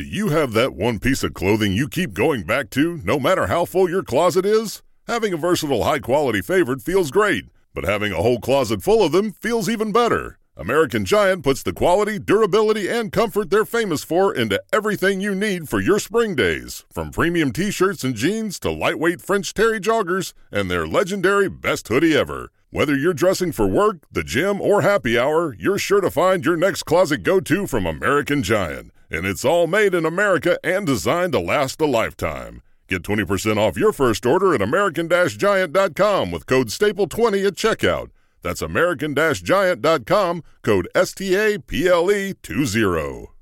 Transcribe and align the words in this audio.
Do 0.00 0.06
you 0.06 0.30
have 0.30 0.54
that 0.54 0.72
one 0.72 0.98
piece 0.98 1.22
of 1.22 1.34
clothing 1.34 1.74
you 1.74 1.86
keep 1.86 2.14
going 2.14 2.44
back 2.44 2.70
to, 2.70 3.02
no 3.04 3.20
matter 3.20 3.48
how 3.48 3.66
full 3.66 3.86
your 3.86 4.02
closet 4.02 4.46
is? 4.46 4.82
Having 5.06 5.34
a 5.34 5.36
versatile, 5.36 5.84
high 5.84 5.98
quality 5.98 6.40
favorite 6.40 6.80
feels 6.80 7.10
great, 7.10 7.44
but 7.74 7.84
having 7.84 8.10
a 8.10 8.22
whole 8.22 8.40
closet 8.40 8.82
full 8.82 9.02
of 9.02 9.12
them 9.12 9.30
feels 9.30 9.68
even 9.68 9.92
better. 9.92 10.38
American 10.56 11.04
Giant 11.04 11.44
puts 11.44 11.62
the 11.62 11.74
quality, 11.74 12.18
durability, 12.18 12.88
and 12.88 13.12
comfort 13.12 13.50
they're 13.50 13.66
famous 13.66 14.02
for 14.02 14.34
into 14.34 14.62
everything 14.72 15.20
you 15.20 15.34
need 15.34 15.68
for 15.68 15.80
your 15.80 15.98
spring 15.98 16.34
days. 16.34 16.86
From 16.90 17.10
premium 17.10 17.52
t 17.52 17.70
shirts 17.70 18.02
and 18.02 18.14
jeans 18.14 18.58
to 18.60 18.70
lightweight 18.70 19.20
French 19.20 19.52
Terry 19.52 19.80
joggers 19.80 20.32
and 20.50 20.70
their 20.70 20.86
legendary 20.86 21.50
best 21.50 21.88
hoodie 21.88 22.16
ever. 22.16 22.50
Whether 22.70 22.96
you're 22.96 23.12
dressing 23.12 23.52
for 23.52 23.66
work, 23.66 23.98
the 24.10 24.24
gym, 24.24 24.62
or 24.62 24.80
happy 24.80 25.18
hour, 25.18 25.54
you're 25.58 25.76
sure 25.76 26.00
to 26.00 26.10
find 26.10 26.46
your 26.46 26.56
next 26.56 26.84
closet 26.84 27.18
go 27.18 27.38
to 27.40 27.66
from 27.66 27.84
American 27.84 28.42
Giant. 28.42 28.92
And 29.10 29.26
it's 29.26 29.44
all 29.44 29.66
made 29.66 29.94
in 29.94 30.06
America 30.06 30.58
and 30.62 30.86
designed 30.86 31.32
to 31.32 31.40
last 31.40 31.80
a 31.80 31.86
lifetime. 31.86 32.62
Get 32.88 33.02
20% 33.02 33.56
off 33.56 33.76
your 33.76 33.92
first 33.92 34.24
order 34.26 34.54
at 34.54 34.62
American 34.62 35.08
Giant.com 35.08 36.30
with 36.30 36.46
code 36.46 36.68
STAPLE20 36.68 37.46
at 37.46 37.54
checkout. 37.54 38.10
That's 38.42 38.62
American 38.62 39.14
Giant.com, 39.14 40.42
code 40.62 40.88
STAPLE20. 40.94 43.39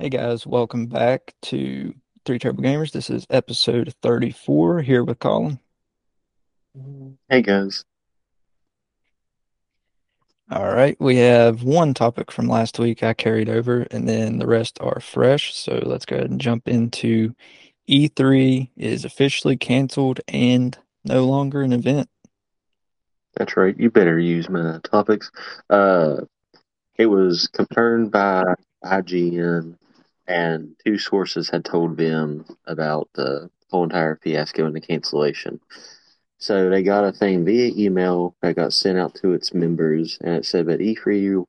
Hey 0.00 0.08
guys, 0.08 0.46
welcome 0.46 0.86
back 0.86 1.34
to 1.42 1.92
Three 2.24 2.38
Terrible 2.38 2.64
Gamers. 2.64 2.90
This 2.90 3.10
is 3.10 3.26
episode 3.28 3.92
34 4.00 4.80
here 4.80 5.04
with 5.04 5.18
Colin. 5.18 5.60
Hey 7.28 7.42
guys. 7.42 7.84
All 10.50 10.74
right, 10.74 10.96
we 10.98 11.16
have 11.16 11.64
one 11.64 11.92
topic 11.92 12.32
from 12.32 12.48
last 12.48 12.78
week 12.78 13.02
I 13.02 13.12
carried 13.12 13.50
over, 13.50 13.86
and 13.90 14.08
then 14.08 14.38
the 14.38 14.46
rest 14.46 14.78
are 14.80 15.00
fresh. 15.00 15.54
So 15.54 15.78
let's 15.84 16.06
go 16.06 16.16
ahead 16.16 16.30
and 16.30 16.40
jump 16.40 16.66
into 16.66 17.34
E3 17.86 18.70
is 18.78 19.04
officially 19.04 19.58
canceled 19.58 20.20
and 20.28 20.78
no 21.04 21.26
longer 21.26 21.60
an 21.60 21.74
event. 21.74 22.08
That's 23.36 23.54
right. 23.54 23.78
You 23.78 23.90
better 23.90 24.18
use 24.18 24.48
my 24.48 24.78
topics. 24.82 25.30
Uh, 25.68 26.22
it 26.96 27.04
was 27.04 27.48
confirmed 27.52 28.10
by 28.10 28.44
IGN 28.82 29.76
and 30.30 30.76
two 30.84 30.96
sources 30.96 31.50
had 31.50 31.64
told 31.64 31.96
them 31.96 32.44
about 32.66 33.08
the 33.14 33.50
whole 33.70 33.84
entire 33.84 34.18
fiasco 34.22 34.64
and 34.64 34.76
the 34.76 34.80
cancellation. 34.80 35.60
So 36.38 36.70
they 36.70 36.82
got 36.82 37.04
a 37.04 37.12
thing 37.12 37.44
via 37.44 37.72
email 37.76 38.34
that 38.40 38.56
got 38.56 38.72
sent 38.72 38.96
out 38.96 39.16
to 39.16 39.32
its 39.34 39.52
members, 39.52 40.18
and 40.20 40.36
it 40.36 40.46
said 40.46 40.66
that 40.66 40.80
E3, 40.80 41.44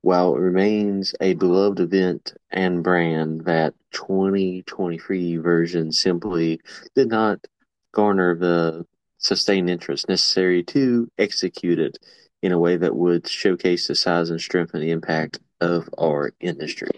while 0.00 0.36
it 0.36 0.40
remains 0.40 1.14
a 1.20 1.34
beloved 1.34 1.80
event 1.80 2.34
and 2.50 2.84
brand, 2.84 3.46
that 3.46 3.74
2023 3.92 5.36
version 5.38 5.90
simply 5.92 6.60
did 6.94 7.08
not 7.08 7.44
garner 7.92 8.34
the 8.36 8.86
sustained 9.18 9.68
interest 9.68 10.08
necessary 10.08 10.62
to 10.62 11.10
execute 11.18 11.78
it 11.78 11.98
in 12.42 12.52
a 12.52 12.58
way 12.58 12.76
that 12.76 12.94
would 12.94 13.26
showcase 13.26 13.88
the 13.88 13.94
size 13.94 14.30
and 14.30 14.40
strength 14.40 14.74
and 14.74 14.84
impact 14.84 15.40
of 15.60 15.88
our 15.98 16.32
industry. 16.40 16.90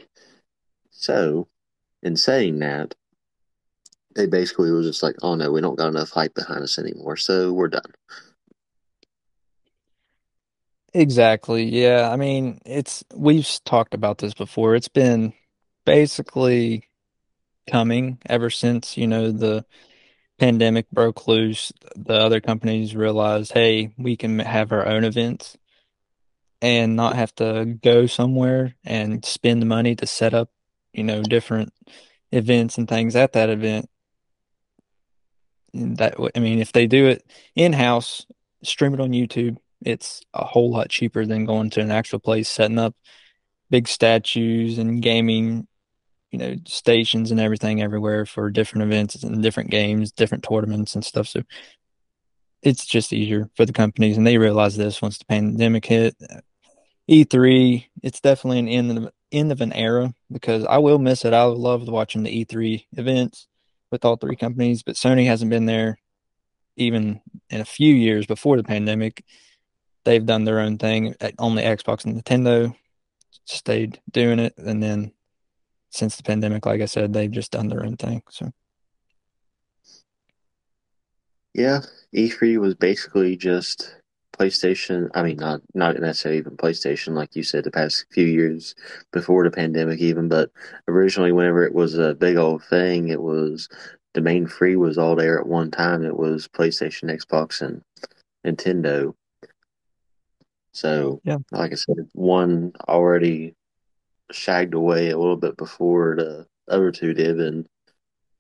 So, 0.99 1.49
in 2.03 2.17
saying 2.17 2.59
that, 2.61 2.95
they 4.15 4.27
basically 4.27 4.71
was 4.71 4.87
just 4.87 5.03
like, 5.03 5.17
"Oh 5.23 5.35
no, 5.35 5.53
we 5.53 5.61
don't 5.61 5.77
got 5.77 5.89
enough 5.89 6.11
hype 6.11 6.35
behind 6.35 6.63
us 6.63 6.79
anymore, 6.79 7.17
so 7.17 7.53
we're 7.53 7.69
done." 7.69 7.93
Exactly. 10.95 11.65
Yeah. 11.65 12.11
I 12.11 12.17
mean, 12.17 12.59
it's 12.65 13.05
we've 13.15 13.47
talked 13.65 13.93
about 13.93 14.19
this 14.19 14.33
before. 14.33 14.75
It's 14.75 14.89
been 14.89 15.35
basically 15.85 16.89
coming 17.71 18.19
ever 18.27 18.49
since, 18.49 18.97
you 18.97 19.07
know, 19.07 19.31
the 19.31 19.67
pandemic 20.39 20.91
broke 20.91 21.29
loose. 21.29 21.73
The 21.97 22.15
other 22.15 22.41
companies 22.41 22.97
realized, 22.97 23.53
hey, 23.53 23.93
we 23.99 24.17
can 24.17 24.39
have 24.39 24.73
our 24.73 24.87
own 24.87 25.05
events 25.05 25.59
and 26.63 26.97
not 26.97 27.17
have 27.17 27.35
to 27.37 27.77
go 27.83 28.07
somewhere 28.07 28.75
and 28.85 29.25
spend 29.25 29.61
the 29.61 29.67
money 29.67 29.95
to 29.97 30.07
set 30.07 30.33
up 30.33 30.51
you 30.97 31.05
know, 31.05 31.23
different 31.23 31.73
events 32.33 32.79
and 32.79 32.89
things 32.89 33.15
at 33.15 33.35
that 33.35 33.51
event. 33.51 33.89
And 35.73 35.97
that 35.99 36.15
I 36.35 36.41
mean, 36.41 36.59
if 36.59 36.73
they 36.73 36.87
do 36.87 37.07
it 37.07 37.25
in 37.55 37.73
house, 37.73 38.27
stream 38.63 38.95
it 38.95 39.01
on 39.01 39.11
YouTube, 39.11 39.59
it's 39.83 40.23
a 40.33 40.45
whole 40.45 40.71
lot 40.71 40.89
cheaper 40.89 41.27
than 41.27 41.45
going 41.45 41.71
to 41.71 41.81
an 41.81 41.91
actual 41.91 42.19
place, 42.19 42.49
setting 42.49 42.79
up 42.79 42.97
big 43.69 43.87
statues 43.87 44.79
and 44.79 45.03
gaming, 45.03 45.67
you 46.31 46.39
know, 46.39 46.57
stations 46.67 47.31
and 47.31 47.41
everything 47.41 47.83
everywhere 47.83 48.25
for 48.25 48.51
different 48.51 48.85
events 48.85 49.23
and 49.23 49.43
different 49.43 49.71
games, 49.71 50.13
different 50.13 50.45
tournaments 50.45 50.95
and 50.95 51.05
stuff. 51.05 51.29
So 51.29 51.43
it's 52.63 52.87
just 52.87 53.13
easier 53.13 53.51
for 53.55 53.67
the 53.67 53.73
companies, 53.73 54.17
and 54.17 54.27
they 54.27 54.39
realize 54.39 54.77
this 54.77 55.03
once 55.03 55.19
the 55.19 55.27
pandemic 55.27 55.85
hit. 55.85 56.17
E3, 57.09 57.85
it's 58.03 58.21
definitely 58.21 58.59
an 58.59 58.69
end 58.69 59.11
end 59.33 59.53
of 59.53 59.61
an 59.61 59.73
era 59.73 60.15
because 60.31 60.65
I 60.65 60.79
will 60.79 60.99
miss 60.99 61.25
it. 61.25 61.33
I 61.33 61.43
loved 61.45 61.89
watching 61.89 62.23
the 62.23 62.45
E3 62.45 62.85
events 62.93 63.49
with 63.91 64.05
all 64.05 64.17
three 64.17 64.37
companies, 64.37 64.83
but 64.83 64.97
Sony 64.97 65.27
hasn't 65.27 65.51
been 65.51 65.67
there 65.67 65.99
even 66.77 67.21
in 67.51 67.61
a 67.61 67.65
few 67.65 67.95
years 67.95 68.27
before 68.27 68.57
the 68.57 68.65
pandemic. 68.65 69.25
They've 70.05 70.25
done 70.25 70.45
their 70.45 70.61
own 70.61 70.79
thing 70.79 71.15
eh, 71.21 71.33
on 71.39 71.55
the 71.55 71.63
Xbox 71.63 72.05
and 72.05 72.23
Nintendo, 72.23 72.75
stayed 73.45 74.01
doing 74.11 74.39
it, 74.39 74.55
and 74.59 74.83
then 74.83 75.13
since 75.91 76.17
the 76.17 76.23
pandemic, 76.23 76.67
like 76.67 76.81
I 76.81 76.87
said, 76.87 77.13
they've 77.13 77.31
just 77.31 77.53
done 77.53 77.69
their 77.69 77.85
own 77.85 77.97
thing. 77.97 78.23
So. 78.31 78.53
Yeah, 81.55 81.81
E3 82.15 82.59
was 82.59 82.75
basically 82.75 83.37
just 83.37 83.96
PlayStation, 84.39 85.11
I 85.15 85.23
mean, 85.23 85.37
not 85.37 85.61
not 85.75 85.99
necessarily 85.99 86.39
even 86.39 86.57
PlayStation, 86.57 87.15
like 87.15 87.35
you 87.35 87.43
said, 87.43 87.65
the 87.65 87.71
past 87.71 88.07
few 88.11 88.27
years 88.27 88.75
before 89.13 89.45
the 89.45 89.51
pandemic, 89.51 90.01
even. 90.01 90.29
But 90.29 90.51
originally, 90.89 91.33
whenever 91.33 91.65
it 91.65 91.75
was 91.75 91.97
a 91.97 92.15
big 92.15 92.37
old 92.37 92.63
thing, 92.65 93.09
it 93.09 93.23
was 93.23 93.69
domain 94.15 94.47
free 94.47 94.77
was 94.77 94.99
all 94.99 95.17
there 95.17 95.39
at 95.39 95.47
one 95.47 95.71
time. 95.71 96.05
It 96.05 96.17
was 96.17 96.49
PlayStation, 96.49 97.11
Xbox, 97.11 97.61
and 97.63 97.83
Nintendo. 98.47 99.15
So, 100.73 101.21
yeah. 101.25 101.39
like 101.53 101.73
I 101.73 101.77
said, 101.77 102.09
one 102.13 102.73
already 102.87 103.55
shagged 104.31 104.75
away 104.75 105.11
a 105.11 105.19
little 105.19 105.37
bit 105.37 105.57
before 105.57 106.17
the 106.17 106.47
other 106.69 106.93
two 106.93 107.15
did, 107.15 107.41
and 107.41 107.67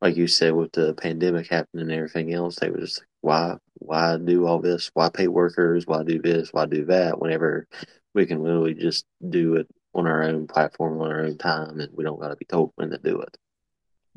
like 0.02 0.16
you 0.16 0.26
said, 0.26 0.54
with 0.54 0.72
the 0.72 0.92
pandemic 0.94 1.48
happening 1.48 1.84
and 1.84 1.92
everything 1.92 2.34
else, 2.34 2.56
they 2.56 2.68
were 2.68 2.80
just 2.80 3.02
why, 3.26 3.56
why 3.74 4.16
do 4.18 4.46
all 4.46 4.60
this? 4.60 4.92
Why 4.94 5.08
pay 5.08 5.26
workers? 5.26 5.84
Why 5.84 6.04
do 6.04 6.22
this? 6.22 6.52
Why 6.52 6.66
do 6.66 6.84
that? 6.84 7.20
Whenever 7.20 7.66
we 8.14 8.24
can 8.24 8.40
literally 8.40 8.74
just 8.74 9.04
do 9.28 9.56
it 9.56 9.66
on 9.94 10.06
our 10.06 10.22
own 10.22 10.46
platform, 10.46 11.00
on 11.00 11.10
our 11.10 11.24
own 11.24 11.36
time, 11.36 11.80
and 11.80 11.90
we 11.92 12.04
don't 12.04 12.20
got 12.20 12.28
to 12.28 12.36
be 12.36 12.44
told 12.44 12.70
when 12.76 12.90
to 12.90 12.98
do 12.98 13.20
it. 13.20 13.36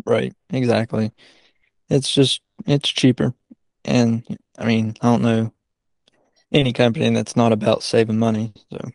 Right. 0.05 0.35
Exactly. 0.51 1.11
It's 1.89 2.13
just, 2.13 2.41
it's 2.67 2.87
cheaper. 2.87 3.33
And 3.83 4.23
I 4.59 4.65
mean, 4.65 4.93
I 5.01 5.07
don't 5.07 5.23
know 5.23 5.53
any 6.51 6.71
company 6.71 7.09
that's 7.09 7.35
not 7.35 7.51
about 7.51 7.81
saving 7.81 8.19
money. 8.19 8.53
So, 8.71 8.91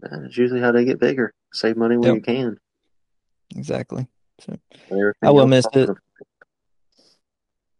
that's 0.00 0.36
usually 0.36 0.60
how 0.60 0.72
they 0.72 0.84
get 0.84 1.00
bigger. 1.00 1.32
Save 1.54 1.78
money 1.78 1.96
when 1.96 2.08
yep. 2.08 2.14
you 2.16 2.20
can. 2.20 2.58
Exactly. 3.56 4.06
So 4.40 4.58
I 5.22 5.30
will 5.30 5.46
miss 5.46 5.66
it. 5.72 5.88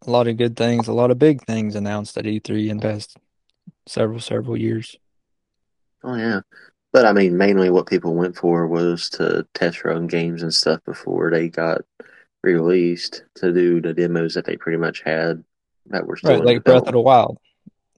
A 0.06 0.10
lot 0.10 0.28
of 0.28 0.36
good 0.36 0.56
things, 0.56 0.88
a 0.88 0.92
lot 0.92 1.10
of 1.10 1.18
big 1.18 1.44
things 1.44 1.74
announced 1.74 2.16
at 2.16 2.24
E3 2.24 2.70
in 2.70 2.76
the 2.78 2.82
past 2.82 3.16
several 3.86 4.20
several 4.20 4.56
years. 4.56 4.96
Oh 6.04 6.14
yeah, 6.14 6.40
but 6.92 7.04
I 7.04 7.12
mean, 7.12 7.36
mainly 7.36 7.70
what 7.70 7.88
people 7.88 8.14
went 8.14 8.36
for 8.36 8.66
was 8.66 9.10
to 9.10 9.46
test 9.54 9.84
run 9.84 10.06
games 10.06 10.42
and 10.42 10.54
stuff 10.54 10.80
before 10.84 11.30
they 11.30 11.48
got 11.48 11.82
released 12.42 13.24
to 13.36 13.52
do 13.52 13.80
the 13.80 13.92
demos 13.92 14.34
that 14.34 14.44
they 14.44 14.56
pretty 14.56 14.78
much 14.78 15.02
had 15.02 15.42
that 15.86 16.06
were 16.06 16.16
still 16.16 16.36
right, 16.36 16.44
like 16.44 16.64
Breath 16.64 16.86
of 16.86 16.92
the 16.92 17.00
Wild 17.00 17.38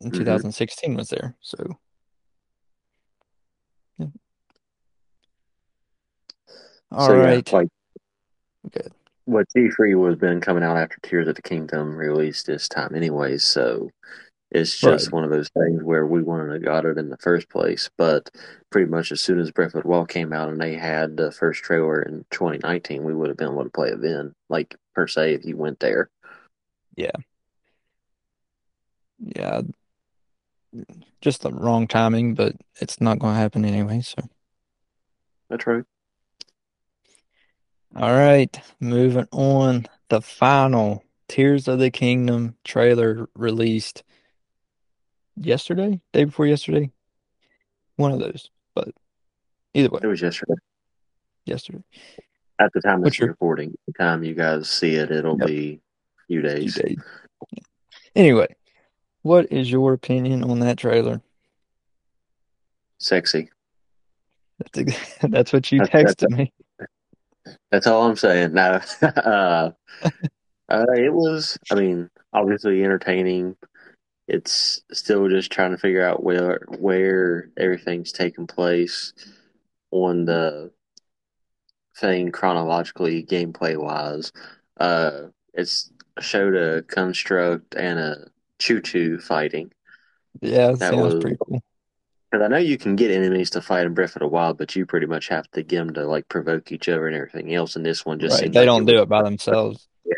in 0.00 0.10
mm-hmm. 0.10 0.18
2016 0.18 0.94
was 0.94 1.10
there. 1.10 1.34
So 1.40 1.78
yeah. 3.98 4.06
All 6.90 7.06
so, 7.06 7.18
right. 7.18 7.46
yeah, 7.46 7.56
like 7.56 7.68
Good. 8.70 8.92
What 9.28 9.46
G3 9.54 9.94
was 9.94 10.16
been 10.16 10.40
coming 10.40 10.62
out 10.64 10.78
after 10.78 10.96
Tears 11.02 11.28
of 11.28 11.34
the 11.34 11.42
Kingdom 11.42 11.94
released 11.94 12.46
this 12.46 12.66
time, 12.66 12.94
anyways. 12.94 13.44
So 13.44 13.90
It's 14.50 14.82
Right. 14.82 14.92
just 14.92 15.12
one 15.12 15.24
of 15.24 15.30
those 15.30 15.50
things 15.50 15.82
where 15.82 16.06
we 16.06 16.22
wouldn't 16.22 16.50
have 16.50 16.62
got 16.64 16.86
it 16.86 16.96
in 16.96 17.10
the 17.10 17.18
first 17.18 17.50
place. 17.50 17.90
But 17.98 18.30
pretty 18.70 18.90
much 18.90 19.12
as 19.12 19.20
soon 19.20 19.38
as 19.38 19.50
Breath 19.50 19.74
of 19.74 19.82
the 19.82 19.88
Wild 19.88 20.08
came 20.08 20.32
out 20.32 20.48
and 20.48 20.58
they 20.58 20.74
had 20.74 21.18
the 21.18 21.30
first 21.30 21.62
trailer 21.62 22.00
in 22.00 22.24
2019, 22.30 23.04
we 23.04 23.14
would 23.14 23.28
have 23.28 23.36
been 23.36 23.48
able 23.52 23.64
to 23.64 23.68
play 23.68 23.90
it 23.90 24.00
then, 24.00 24.34
like 24.48 24.74
per 24.94 25.06
se, 25.06 25.34
if 25.34 25.44
you 25.44 25.58
went 25.58 25.80
there. 25.80 26.08
Yeah. 26.96 27.10
Yeah. 29.18 29.60
Just 31.20 31.42
the 31.42 31.52
wrong 31.52 31.86
timing, 31.86 32.32
but 32.32 32.56
it's 32.80 33.02
not 33.02 33.18
going 33.18 33.34
to 33.34 33.40
happen 33.40 33.66
anyway, 33.66 34.00
so. 34.00 34.22
That's 35.50 35.66
right. 35.66 35.84
All 37.96 38.12
right, 38.12 38.56
moving 38.80 39.26
on. 39.32 39.86
The 40.08 40.20
final 40.20 41.04
Tears 41.28 41.68
of 41.68 41.78
the 41.78 41.90
Kingdom 41.90 42.56
trailer 42.64 43.28
released 43.34 44.02
yesterday, 45.36 46.00
day 46.12 46.24
before 46.24 46.46
yesterday. 46.46 46.90
One 47.96 48.12
of 48.12 48.20
those, 48.20 48.50
but 48.74 48.88
either 49.74 49.88
way, 49.90 50.00
It 50.02 50.06
was 50.06 50.22
yesterday. 50.22 50.54
yesterday. 51.44 51.82
At 52.60 52.72
the 52.72 52.80
time 52.80 53.04
of 53.04 53.18
your- 53.18 53.28
recording, 53.28 53.74
the 53.86 53.92
time 53.94 54.22
you 54.22 54.34
guys 54.34 54.68
see 54.68 54.94
it, 54.94 55.10
it'll 55.10 55.38
Yep. 55.38 55.46
be 55.46 55.70
a 55.74 56.26
few 56.26 56.40
Few 56.40 56.42
days. 56.42 56.74
days. 56.74 56.96
Anyway, 58.14 58.54
what 59.22 59.50
is 59.52 59.70
your 59.70 59.92
opinion 59.92 60.44
on 60.44 60.60
that 60.60 60.78
trailer? 60.78 61.20
Sexy. 62.98 63.50
That's 64.58 65.18
that's 65.22 65.52
what 65.52 65.70
you 65.70 65.80
texted 65.82 66.30
me. 66.30 66.52
That's 67.70 67.86
all 67.86 68.06
I'm 68.08 68.16
saying. 68.16 68.52
No, 68.54 68.80
uh, 69.02 69.70
uh, 70.68 70.86
it 70.94 71.12
was. 71.12 71.58
I 71.70 71.74
mean, 71.74 72.10
obviously 72.32 72.82
entertaining. 72.84 73.56
It's 74.26 74.82
still 74.92 75.28
just 75.28 75.50
trying 75.50 75.70
to 75.70 75.78
figure 75.78 76.04
out 76.06 76.22
where 76.22 76.60
where 76.78 77.48
everything's 77.56 78.12
taking 78.12 78.46
place 78.46 79.12
on 79.90 80.26
the 80.26 80.70
thing 81.96 82.30
chronologically, 82.30 83.24
gameplay 83.24 83.76
wise. 83.76 84.32
Uh, 84.78 85.28
it's 85.54 85.90
showed 86.20 86.54
a 86.54 86.82
construct 86.82 87.74
and 87.74 87.98
a 87.98 88.28
Chuchu 88.58 89.20
fighting. 89.22 89.72
Yeah, 90.40 90.70
it 90.72 90.78
That 90.80 90.94
was- 90.96 91.14
pretty 91.20 91.36
cool. 91.40 91.62
Because 92.30 92.44
I 92.44 92.48
know 92.48 92.58
you 92.58 92.76
can 92.76 92.94
get 92.94 93.10
enemies 93.10 93.50
to 93.50 93.62
fight 93.62 93.86
in 93.86 93.94
Breath 93.94 94.16
of 94.16 94.20
the 94.20 94.28
Wild, 94.28 94.58
but 94.58 94.76
you 94.76 94.84
pretty 94.84 95.06
much 95.06 95.28
have 95.28 95.50
to 95.52 95.62
get 95.62 95.78
them 95.78 95.94
to 95.94 96.06
like 96.06 96.28
provoke 96.28 96.72
each 96.72 96.88
other 96.88 97.06
and 97.06 97.16
everything 97.16 97.54
else. 97.54 97.74
And 97.74 97.86
this 97.86 98.04
one 98.04 98.18
just 98.18 98.42
Right, 98.42 98.52
they 98.52 98.60
like 98.60 98.66
don't 98.66 98.82
it 98.82 98.86
do 98.86 99.02
it 99.02 99.08
by 99.08 99.22
themselves. 99.22 99.88
Yeah, 100.04 100.12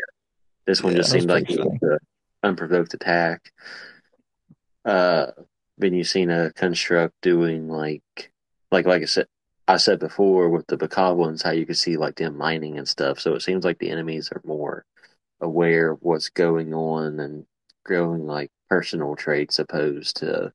This 0.65 0.83
one 0.83 0.93
Yeah, 0.93 0.99
just 0.99 1.11
seemed 1.11 1.29
like 1.29 1.45
pretty 1.45 1.61
it 1.61 1.65
was 1.65 1.79
an 1.81 1.99
unprovoked 2.43 2.93
attack. 2.93 3.53
Uh, 4.83 5.27
then 5.77 5.93
you've 5.93 6.07
seen 6.07 6.29
a 6.29 6.51
construct 6.51 7.13
doing 7.21 7.69
like, 7.69 8.31
like, 8.71 8.85
like 8.85 9.03
I 9.03 9.05
said, 9.05 9.27
I 9.67 9.77
said 9.77 9.99
before 9.99 10.49
with 10.49 10.67
the 10.67 10.77
Bokoblins, 10.77 11.43
how 11.43 11.51
you 11.51 11.65
can 11.65 11.75
see 11.75 11.95
like 11.95 12.15
them 12.15 12.37
mining 12.37 12.77
and 12.77 12.87
stuff. 12.87 13.19
So 13.19 13.35
it 13.35 13.41
seems 13.41 13.63
like 13.63 13.79
the 13.79 13.89
enemies 13.89 14.29
are 14.33 14.41
more 14.43 14.85
aware 15.39 15.91
of 15.91 15.99
what's 16.01 16.29
going 16.29 16.73
on 16.73 17.19
and 17.19 17.45
growing 17.85 18.25
like 18.27 18.51
personal 18.69 19.15
traits 19.15 19.59
opposed 19.59 20.17
to 20.17 20.51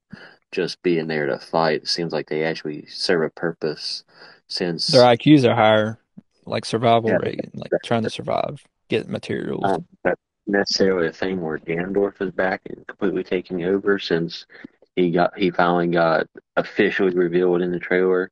just 0.52 0.82
being 0.82 1.06
there 1.06 1.26
to 1.26 1.38
fight. 1.38 1.82
It 1.82 1.88
seems 1.88 2.12
like 2.12 2.28
they 2.28 2.44
actually 2.44 2.86
serve 2.86 3.22
a 3.22 3.30
purpose 3.30 4.04
since 4.48 4.86
Their 4.88 5.02
IQs 5.02 5.44
are 5.48 5.54
higher, 5.54 5.98
like 6.44 6.64
survival 6.64 7.10
Yeah. 7.10 7.18
rate, 7.20 7.50
like 7.54 7.72
trying 7.84 8.04
to 8.04 8.10
survive, 8.10 8.62
get 8.88 9.08
materials. 9.08 9.64
Um, 9.64 9.86
that's 10.04 10.20
necessarily 10.46 11.08
a 11.08 11.12
thing 11.12 11.40
where 11.40 11.58
Ganondorf 11.58 12.20
is 12.20 12.30
back 12.30 12.62
and 12.66 12.86
completely 12.86 13.24
taking 13.24 13.64
over 13.64 13.98
since 13.98 14.46
he 14.94 15.10
got 15.10 15.36
he 15.36 15.50
finally 15.50 15.88
got 15.88 16.26
officially 16.56 17.14
revealed 17.14 17.62
in 17.62 17.72
the 17.72 17.78
trailer. 17.78 18.30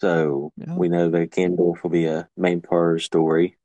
So 0.00 0.52
Yeah. 0.56 0.74
we 0.74 0.88
know 0.88 1.10
that 1.10 1.30
Ganondorf 1.30 1.82
will 1.82 1.90
be 1.90 2.06
a 2.06 2.28
main 2.36 2.60
part 2.60 2.92
of 2.92 2.96
the 2.98 3.04
story. 3.04 3.56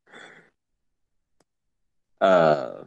Uh, 2.21 2.83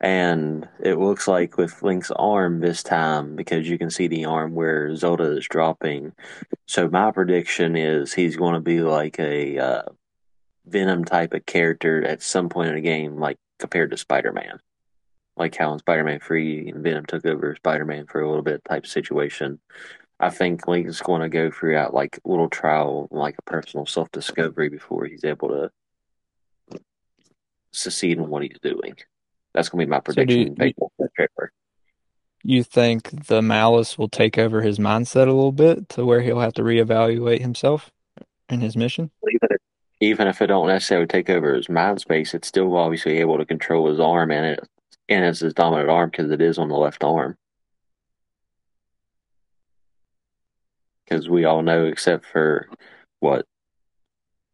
and 0.00 0.66
it 0.82 0.94
looks 0.94 1.28
like 1.28 1.58
with 1.58 1.82
Link's 1.82 2.10
arm 2.10 2.60
this 2.60 2.82
time 2.82 3.36
because 3.36 3.68
you 3.68 3.76
can 3.76 3.90
see 3.90 4.06
the 4.08 4.24
arm 4.24 4.54
where 4.54 4.96
Zelda 4.96 5.36
is 5.36 5.46
dropping. 5.46 6.12
So 6.66 6.88
my 6.88 7.10
prediction 7.10 7.76
is 7.76 8.12
he's 8.12 8.36
going 8.36 8.54
to 8.54 8.60
be 8.60 8.80
like 8.80 9.18
a 9.18 9.58
uh, 9.58 9.82
Venom 10.64 11.04
type 11.04 11.34
of 11.34 11.44
character 11.44 12.02
at 12.04 12.22
some 12.22 12.48
point 12.48 12.70
in 12.70 12.76
the 12.76 12.80
game, 12.80 13.18
like 13.18 13.36
compared 13.58 13.90
to 13.90 13.98
Spider 13.98 14.32
Man. 14.32 14.58
Like 15.36 15.56
how 15.56 15.72
in 15.72 15.78
Spider 15.78 16.04
Man 16.04 16.20
3 16.20 16.70
and 16.70 16.82
Venom 16.82 17.04
took 17.04 17.26
over 17.26 17.54
Spider 17.56 17.84
Man 17.84 18.06
for 18.06 18.22
a 18.22 18.28
little 18.28 18.42
bit 18.42 18.64
type 18.64 18.86
situation. 18.86 19.60
I 20.18 20.30
think 20.30 20.66
Link 20.66 20.86
is 20.86 21.00
going 21.00 21.22
to 21.22 21.28
go 21.28 21.50
throughout 21.50 21.92
like 21.92 22.18
little 22.24 22.48
trial, 22.48 23.08
like 23.10 23.36
a 23.38 23.42
personal 23.42 23.84
self 23.84 24.10
discovery 24.12 24.70
before 24.70 25.04
he's 25.04 25.24
able 25.24 25.48
to 25.48 25.70
succeed 27.72 28.18
in 28.18 28.28
what 28.28 28.42
he's 28.42 28.58
doing. 28.62 28.96
That's 29.54 29.68
going 29.68 29.80
to 29.80 29.86
be 29.86 29.90
my 29.90 29.98
So 29.98 30.02
prediction 30.02 30.56
you- 30.58 30.72
the 30.98 31.08
trailer. 31.16 31.52
You 32.42 32.62
think 32.62 33.26
the 33.26 33.42
malice 33.42 33.98
will 33.98 34.08
take 34.08 34.38
over 34.38 34.62
his 34.62 34.78
mindset 34.78 35.28
a 35.28 35.32
little 35.32 35.52
bit 35.52 35.90
to 35.90 36.06
where 36.06 36.22
he'll 36.22 36.40
have 36.40 36.54
to 36.54 36.62
reevaluate 36.62 37.40
himself 37.40 37.90
and 38.48 38.62
his 38.62 38.76
mission? 38.76 39.10
Even 39.28 39.48
if, 39.50 39.60
even 40.00 40.26
if 40.26 40.40
it 40.40 40.46
don't 40.46 40.68
necessarily 40.68 41.06
take 41.06 41.28
over 41.28 41.54
his 41.54 41.68
mind 41.68 42.00
space, 42.00 42.32
it's 42.32 42.48
still 42.48 42.74
obviously 42.76 43.18
able 43.18 43.36
to 43.36 43.44
control 43.44 43.88
his 43.90 44.00
arm 44.00 44.30
and 44.30 44.46
it 44.46 44.68
and 45.10 45.24
it's 45.24 45.40
his 45.40 45.52
dominant 45.52 45.90
arm 45.90 46.08
because 46.08 46.30
it 46.30 46.40
is 46.40 46.56
on 46.56 46.68
the 46.68 46.76
left 46.76 47.02
arm. 47.04 47.36
Because 51.04 51.28
we 51.28 51.44
all 51.44 51.62
know, 51.62 51.84
except 51.86 52.24
for 52.24 52.68
what 53.18 53.44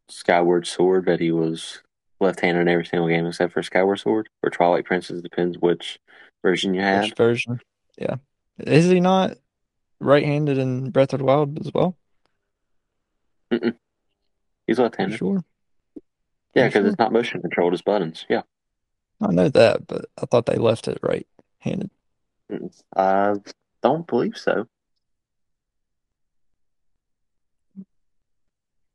Skyward 0.09 0.65
Sword, 0.65 1.05
that 1.05 1.19
he 1.19 1.31
was 1.31 1.81
left-handed 2.19 2.61
in 2.61 2.67
every 2.67 2.85
single 2.85 3.07
game 3.07 3.25
except 3.25 3.53
for 3.53 3.63
Skyward 3.63 3.99
Sword 3.99 4.29
or 4.43 4.49
Twilight 4.49 4.85
Princess. 4.85 5.21
Depends 5.21 5.57
which 5.57 5.99
version 6.41 6.73
you 6.73 6.81
have. 6.81 7.03
Which 7.03 7.15
version? 7.15 7.61
Yeah. 7.97 8.15
Is 8.59 8.85
he 8.89 8.99
not 8.99 9.37
right-handed 9.99 10.57
in 10.57 10.89
Breath 10.89 11.13
of 11.13 11.19
the 11.19 11.25
Wild 11.25 11.59
as 11.59 11.73
well? 11.73 11.95
He's 13.49 14.79
left-handed. 14.79 15.17
sure? 15.17 15.43
Yeah, 16.53 16.65
because 16.65 16.81
sure? 16.81 16.87
it's 16.87 16.99
not 16.99 17.13
motion 17.13 17.41
controlled; 17.41 17.73
it's 17.73 17.81
buttons. 17.81 18.25
Yeah. 18.27 18.41
I 19.21 19.27
know 19.27 19.49
that, 19.49 19.87
but 19.87 20.05
I 20.21 20.25
thought 20.25 20.47
they 20.47 20.57
left 20.57 20.87
it 20.87 20.99
right-handed. 21.01 21.89
Mm-mm. 22.51 22.81
I 22.95 23.35
don't 23.81 24.07
believe 24.07 24.37
so. 24.37 24.67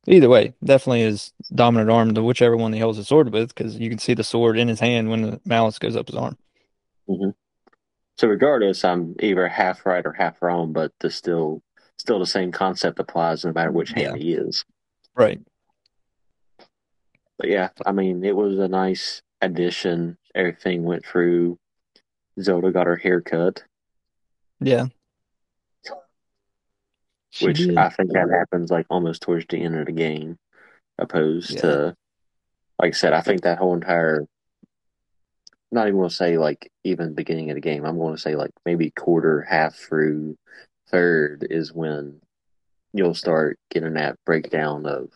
Either 0.07 0.29
way, 0.29 0.53
definitely 0.65 1.03
his 1.03 1.33
dominant 1.55 1.91
arm 1.91 2.15
to 2.15 2.23
whichever 2.23 2.57
one 2.57 2.73
he 2.73 2.81
holds 2.81 2.99
the 2.99 3.05
sword 3.05 3.33
with, 3.33 3.55
because 3.55 3.77
you 3.77 3.89
can 3.89 3.99
see 3.99 4.15
the 4.15 4.25
sword 4.25 4.59
in 4.59 4.67
his 4.69 4.81
hand 4.81 5.09
when 5.09 5.23
the 5.23 5.41
malice 5.45 5.79
goes 5.79 5.95
up 5.95 6.09
his 6.09 6.17
arm. 6.17 6.37
Mm-hmm. 7.09 7.31
So 8.19 8.29
regardless, 8.29 8.85
I'm 8.85 9.15
either 9.21 9.47
half 9.49 9.87
right 9.87 10.05
or 10.05 10.13
half 10.13 10.43
wrong, 10.43 10.73
but 10.73 10.93
the 11.01 11.11
still 11.11 11.63
still 11.99 12.19
the 12.19 12.27
same 12.27 12.51
concept 12.51 12.99
applies 12.99 13.45
no 13.45 13.53
matter 13.53 13.71
which 13.71 13.91
hand 13.93 14.17
he 14.17 14.33
is. 14.33 14.65
Right. 15.15 15.41
But 17.39 17.49
yeah, 17.49 17.69
I 17.87 17.93
mean, 17.93 18.25
it 18.25 18.35
was 18.37 18.59
a 18.59 18.69
nice 18.69 19.23
addition. 19.41 20.19
Everything 20.35 20.85
went 20.85 21.05
through. 21.05 21.59
Zelda 22.41 22.73
got 22.73 22.87
her 22.87 22.97
hair 22.97 23.21
cut, 23.21 23.63
Yeah. 24.61 24.87
She 27.33 27.47
which 27.47 27.59
did. 27.59 27.79
I 27.79 27.89
think 27.89 28.13
that 28.13 28.29
happens 28.31 28.71
like 28.71 28.87
almost 28.91 29.23
towards 29.23 29.47
the 29.49 29.57
end 29.63 29.77
of 29.79 29.87
the 29.87 29.93
game, 29.93 30.37
opposed 30.99 31.55
Yeah. 31.55 31.61
to, 31.63 31.97
like 32.79 32.89
I 32.89 32.97
said, 32.97 33.15
I 33.15 33.23
think 33.23 33.43
that 33.43 33.59
whole 33.59 33.75
entire. 33.75 34.27
Not 35.71 35.87
even 35.89 35.97
going 35.99 36.11
to 36.11 36.15
say 36.15 36.37
like 36.37 36.71
even 36.85 37.15
beginning 37.15 37.51
of 37.51 37.55
the 37.55 37.63
game. 37.63 37.87
I'm 37.87 37.97
going 37.97 38.15
to 38.15 38.21
say 38.21 38.37
like 38.37 38.51
maybe 38.67 38.91
quarter, 38.91 39.41
half 39.41 39.75
through, 39.75 40.37
third 40.89 41.47
is 41.49 41.73
when 41.73 42.21
you'll 42.93 43.15
start 43.15 43.59
getting 43.71 43.95
that 43.95 44.17
breakdown 44.27 44.85
of 44.85 45.09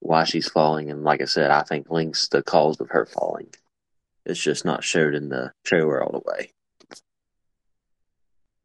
why 0.00 0.24
she's 0.24 0.48
falling. 0.48 0.90
And 0.90 1.04
like 1.04 1.22
I 1.22 1.26
said, 1.26 1.52
I 1.52 1.62
think 1.62 1.88
Link's 1.88 2.26
the 2.26 2.42
cause 2.42 2.80
of 2.80 2.90
her 2.90 3.06
falling. 3.06 3.54
It's 4.26 4.42
just 4.42 4.64
not 4.64 4.82
showed 4.82 5.14
in 5.14 5.28
the 5.28 5.52
trailer 5.64 6.02
all 6.02 6.10
the 6.10 6.28
way. 6.28 6.50
Do 6.90 6.96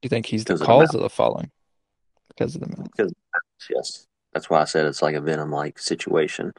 You 0.02 0.10
think 0.10 0.26
he's 0.26 0.44
the 0.44 0.54
Because 0.56 0.62
of 0.62 0.68
the 0.68 0.74
cause 0.74 0.88
mouth. 0.88 0.96
of 0.96 1.02
the 1.02 1.10
falling? 1.10 1.52
Because 2.38 2.56
of 2.56 2.62
the 2.62 2.78
mouth. 2.78 3.12
Yes, 3.70 4.06
that's 4.34 4.50
why 4.50 4.62
I 4.62 4.66
said 4.66 4.86
it's 4.86 5.02
like 5.02 5.16
a 5.16 5.22
Venom-like 5.22 5.80
situation. 5.80 6.54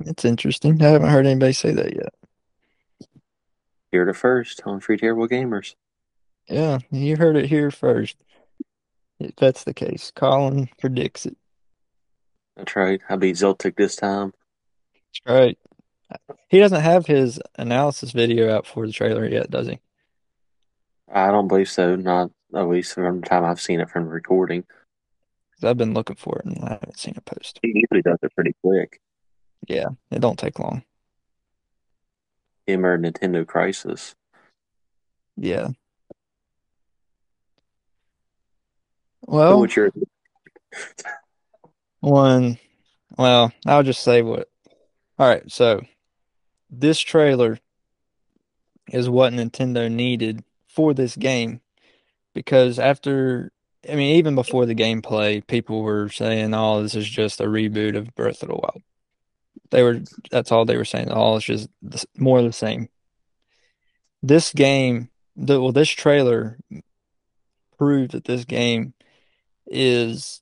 It's 0.00 0.24
interesting. 0.24 0.82
I 0.82 0.88
haven't 0.88 1.08
heard 1.08 1.26
anybody 1.26 1.54
say 1.54 1.72
that 1.72 1.94
yet. 1.94 2.12
Here 3.90 4.04
to 4.04 4.12
first 4.12 4.60
on 4.66 4.80
Free 4.80 4.98
Terrible 4.98 5.26
Gamers. 5.28 5.74
Yeah, 6.48 6.78
you 6.90 7.16
heard 7.16 7.36
it 7.36 7.46
here 7.46 7.70
first. 7.70 8.16
If 9.18 9.34
that's 9.36 9.64
the 9.64 9.72
case, 9.72 10.12
Colin 10.14 10.68
predicts 10.78 11.24
it. 11.24 11.36
That's 12.56 12.76
right. 12.76 13.00
I 13.08 13.16
beat 13.16 13.36
Zeltik 13.36 13.76
this 13.76 13.96
time. 13.96 14.34
That's 14.94 15.34
right. 15.34 15.58
He 16.48 16.58
doesn't 16.58 16.82
have 16.82 17.06
his 17.06 17.40
analysis 17.56 18.10
video 18.10 18.54
out 18.54 18.66
for 18.66 18.86
the 18.86 18.92
trailer 18.92 19.26
yet, 19.26 19.50
does 19.50 19.68
he? 19.68 19.78
I 21.10 21.30
don't 21.30 21.48
believe 21.48 21.70
so. 21.70 21.96
Not 21.96 22.30
at 22.54 22.68
least 22.68 22.94
from 22.94 23.20
the 23.20 23.26
time 23.26 23.44
I've 23.44 23.60
seen 23.60 23.80
it 23.80 23.90
from 23.90 24.04
the 24.04 24.10
recording. 24.10 24.62
'Cause 24.62 25.64
I've 25.64 25.76
been 25.78 25.94
looking 25.94 26.16
for 26.16 26.38
it 26.40 26.46
and 26.46 26.64
I 26.64 26.70
haven't 26.72 26.98
seen 26.98 27.14
a 27.16 27.20
post. 27.20 27.58
He 27.62 27.68
usually 27.74 28.02
does 28.02 28.18
it 28.22 28.34
pretty 28.34 28.54
quick. 28.62 29.00
Yeah, 29.68 29.88
it 30.10 30.20
don't 30.20 30.38
take 30.38 30.58
long. 30.58 30.84
Him 32.66 32.84
or 32.84 32.98
Nintendo 32.98 33.46
Crisis. 33.46 34.14
Yeah. 35.36 35.68
So 35.68 35.74
Well, 39.32 39.60
what's 39.60 39.76
your 39.76 39.90
one, 42.00 42.58
well, 43.16 43.52
I'll 43.66 43.82
just 43.82 44.02
say 44.02 44.22
what. 44.22 44.50
All 45.18 45.26
right, 45.28 45.50
so 45.50 45.80
this 46.68 46.98
trailer 47.00 47.58
is 48.88 49.08
what 49.08 49.32
Nintendo 49.32 49.90
needed 49.90 50.44
for 50.66 50.92
this 50.92 51.16
game 51.16 51.60
because 52.34 52.78
after, 52.78 53.52
I 53.88 53.94
mean, 53.94 54.16
even 54.16 54.34
before 54.34 54.66
the 54.66 54.74
gameplay, 54.74 55.46
people 55.46 55.82
were 55.82 56.08
saying, 56.08 56.52
"Oh, 56.52 56.82
this 56.82 56.94
is 56.94 57.08
just 57.08 57.40
a 57.40 57.44
reboot 57.44 57.96
of 57.96 58.14
Breath 58.14 58.42
of 58.42 58.48
the 58.48 58.54
Wild." 58.54 58.82
They 59.70 59.82
were, 59.82 60.00
that's 60.30 60.52
all 60.52 60.64
they 60.64 60.76
were 60.76 60.84
saying. 60.84 61.08
Oh, 61.10 61.36
it's 61.36 61.46
just 61.46 61.68
more 62.16 62.38
of 62.38 62.44
the 62.44 62.52
same. 62.52 62.88
This 64.22 64.52
game, 64.52 65.10
the, 65.36 65.60
well, 65.60 65.72
this 65.72 65.88
trailer 65.88 66.58
proved 67.78 68.12
that 68.12 68.24
this 68.24 68.44
game 68.44 68.94
is 69.66 70.40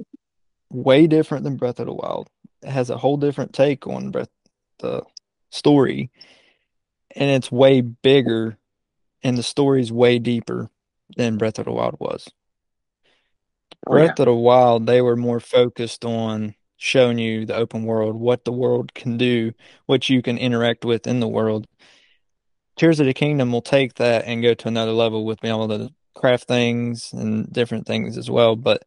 way 0.71 1.07
different 1.07 1.45
than 1.45 1.57
Breath 1.57 1.81
of 1.81 1.87
the 1.87 1.93
Wild. 1.93 2.29
It 2.63 2.71
has 2.71 2.91
a 2.91 2.99
whole 2.99 3.17
different 3.17 3.53
take 3.53 3.87
on 3.87 4.11
Breath 4.11 4.29
the 4.79 5.03
story, 5.51 6.11
and 7.15 7.31
it's 7.31 7.53
way 7.53 7.81
bigger, 7.81 8.59
and 9.23 9.37
the 9.39 9.43
story's 9.43 9.93
way 9.93 10.19
deeper 10.19 10.71
than 11.17 11.39
Breath 11.39 11.59
of 11.59 11.67
the 11.67 11.73
Wild 11.73 11.97
was. 11.99 12.29
Oh 13.87 13.97
yeah. 13.97 14.07
Breath 14.07 14.21
of 14.21 14.27
the 14.27 14.35
Wild, 14.35 14.87
they 14.87 15.01
were 15.01 15.17
more 15.17 15.41
focused 15.41 16.05
on 16.05 16.55
showing 16.77 17.19
you 17.19 17.47
the 17.47 17.55
open 17.55 17.85
world, 17.85 18.17
what 18.17 18.45
the 18.45 18.53
world 18.53 18.93
can 18.95 19.17
do, 19.17 19.53
what 19.87 20.09
you 20.09 20.21
can 20.23 20.37
interact 20.39 20.85
with 20.85 21.07
in 21.07 21.21
the 21.21 21.29
world. 21.29 21.67
Tears 22.77 22.99
of 23.01 23.07
the 23.07 23.15
Kingdom 23.15 23.53
will 23.53 23.63
take 23.63 23.95
that 23.95 24.25
and 24.27 24.43
go 24.43 24.55
to 24.55 24.69
another 24.69 24.93
level 24.93 25.25
with 25.25 25.41
being 25.41 25.55
able 25.55 25.69
to 25.69 25.91
craft 26.15 26.49
things 26.49 27.13
and 27.13 27.53
different 27.53 27.87
things 27.87 28.19
as 28.19 28.31
well. 28.31 28.57
But 28.57 28.83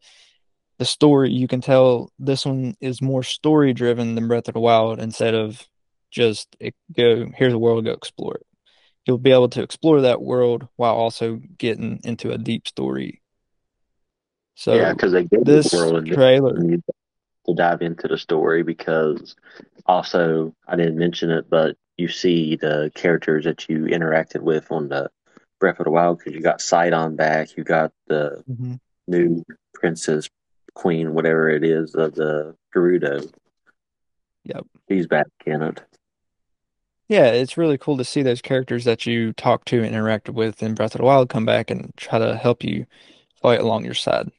the 0.78 0.86
story, 0.86 1.32
you 1.32 1.48
can 1.48 1.62
tell 1.62 2.12
this 2.20 2.46
one 2.46 2.76
is 2.82 3.02
more 3.02 3.24
story 3.24 3.74
driven 3.74 4.16
than 4.16 4.28
Breath 4.28 4.48
of 4.48 4.56
the 4.56 4.60
Wild 4.60 5.00
instead 5.00 5.34
of 5.34 5.66
just 6.12 6.56
it, 6.60 6.76
go, 6.96 7.28
here's 7.36 7.54
a 7.54 7.58
world, 7.58 7.86
go 7.86 7.92
explore 7.92 8.36
it. 8.36 8.48
You'll 9.06 9.18
be 9.20 9.32
able 9.32 9.50
to 9.50 9.62
explore 9.62 10.02
that 10.02 10.22
world 10.22 10.68
while 10.78 10.96
also 10.96 11.40
getting 11.58 12.00
into 12.04 12.32
a 12.32 12.38
deep 12.38 12.68
story. 12.68 13.22
So 14.56 14.76
Yeah, 14.76 14.94
because 14.94 15.12
they 15.12 15.26
gave 15.26 15.46
this 15.46 15.72
world 15.74 16.08
trailer, 16.08 16.56
to 16.56 17.54
dive 17.54 17.82
into 17.82 18.08
the 18.08 18.18
story 18.18 18.64
because 18.64 19.36
also 19.86 20.56
I 20.68 20.76
didn't 20.76 20.98
mention 20.98 21.30
it, 21.30 21.50
but 21.50 21.78
you 21.98 22.08
see 22.08 22.56
the 22.56 22.92
characters 22.96 23.46
that 23.46 23.70
you 23.70 23.86
interacted 23.86 24.42
with 24.42 24.72
on 24.72 24.90
the 24.90 25.10
Breath 25.60 25.80
of 25.80 25.86
the 25.86 25.92
Wild 25.92 26.18
because 26.18 26.34
you 26.34 26.42
got 26.42 26.62
Sidon 26.62 27.16
back, 27.16 27.56
you 27.56 27.64
got 27.64 27.92
the 28.08 28.44
Mhm. 28.50 28.80
new 29.08 29.44
princess, 29.74 30.30
queen, 30.74 31.14
whatever 31.14 31.50
it 31.50 31.64
is 31.64 31.96
of 31.96 32.16
the 32.16 32.56
Gerudo. 32.74 33.32
Yep. 34.44 34.66
He's 34.88 35.08
back 35.08 35.28
in 35.46 35.62
it. 35.62 35.82
Yeah, 37.08 37.28
it's 37.28 37.58
really 37.58 37.78
cool 37.78 37.98
to 37.98 38.04
see 38.04 38.24
those 38.24 38.42
characters 38.42 38.84
that 38.86 39.06
you 39.06 39.32
talked 39.34 39.68
to 39.70 39.84
and 39.84 39.96
interacted 39.96 40.34
with 40.34 40.64
in 40.64 40.74
Breath 40.74 40.96
of 40.96 41.00
the 41.00 41.06
Wild 41.06 41.30
come 41.30 41.46
back 41.46 41.70
and 41.70 41.94
try 41.98 42.18
to 42.18 42.36
help 42.36 42.64
you 42.64 42.88
fight 43.36 43.60
along 43.60 43.86
your 43.86 43.94
side. 43.94 44.32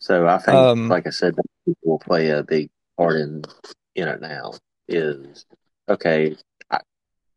So 0.00 0.26
I 0.26 0.38
think, 0.38 0.56
Um, 0.56 0.88
like 0.88 1.06
I 1.06 1.10
said, 1.10 1.36
people 1.64 1.92
will 1.92 1.98
play 1.98 2.30
a 2.30 2.42
big 2.42 2.70
part 2.96 3.20
in 3.20 3.44
in 3.94 4.08
it 4.08 4.20
now. 4.20 4.54
Is 4.88 5.46
okay. 5.88 6.36
I, 6.70 6.80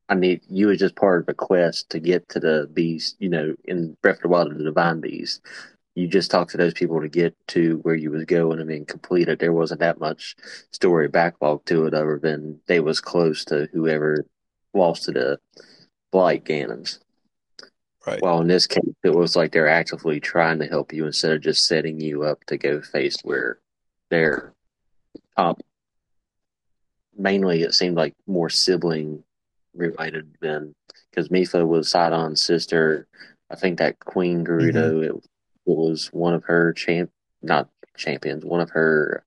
I 0.09 0.15
need 0.15 0.41
you 0.49 0.67
was 0.67 0.79
just 0.79 0.95
part 0.95 1.21
of 1.21 1.29
a 1.29 1.33
quest 1.35 1.89
to 1.91 1.99
get 1.99 2.27
to 2.29 2.39
the 2.39 2.67
beast. 2.73 3.17
You 3.19 3.29
know, 3.29 3.55
in 3.65 3.95
Breath 4.01 4.17
of 4.17 4.21
the 4.23 4.27
Wild, 4.29 4.57
the 4.57 4.63
divine 4.63 5.01
beast. 5.01 5.41
You 5.95 6.07
just 6.07 6.31
talked 6.31 6.51
to 6.51 6.57
those 6.57 6.73
people 6.73 7.01
to 7.01 7.07
get 7.07 7.35
to 7.49 7.77
where 7.83 7.95
you 7.95 8.09
was 8.09 8.25
going 8.25 8.59
I 8.59 8.63
mean, 8.63 8.85
complete 8.85 9.29
it. 9.29 9.39
There 9.39 9.53
wasn't 9.53 9.81
that 9.81 9.99
much 9.99 10.35
story 10.71 11.07
backlog 11.07 11.65
to 11.65 11.85
it, 11.85 11.93
other 11.93 12.19
than 12.21 12.59
they 12.67 12.79
was 12.79 12.99
close 12.99 13.45
to 13.45 13.69
whoever 13.73 14.25
lost 14.73 15.03
to 15.03 15.11
the 15.11 15.39
Blight 16.11 16.45
Ganons. 16.45 16.99
right. 18.07 18.21
Well, 18.21 18.41
in 18.41 18.47
this 18.47 18.65
case, 18.65 18.83
it 19.03 19.13
was 19.13 19.35
like 19.35 19.51
they're 19.51 19.67
actively 19.67 20.19
trying 20.19 20.59
to 20.59 20.67
help 20.67 20.93
you 20.93 21.05
instead 21.05 21.31
of 21.31 21.41
just 21.41 21.67
setting 21.67 21.99
you 21.99 22.23
up 22.23 22.43
to 22.45 22.57
go 22.57 22.81
face 22.81 23.17
where 23.23 23.59
they're 24.09 24.53
um, 25.37 25.55
mainly 27.17 27.63
it 27.63 27.73
seemed 27.73 27.95
like 27.95 28.13
more 28.27 28.49
sibling 28.49 29.23
related 29.73 30.35
than 30.41 30.73
because 31.09 31.29
Mipha 31.29 31.67
was 31.67 31.89
Sidon's 31.89 32.41
sister. 32.41 33.07
I 33.49 33.55
think 33.55 33.77
that 33.79 33.99
Queen 33.99 34.45
Gerudo, 34.45 35.03
it, 35.03 35.05
it 35.07 35.15
was 35.15 35.27
one 35.65 36.33
of 36.33 36.43
her 36.45 36.73
champ, 36.73 37.11
not 37.41 37.69
champions, 37.97 38.45
one 38.45 38.61
of 38.61 38.71
her. 38.71 39.23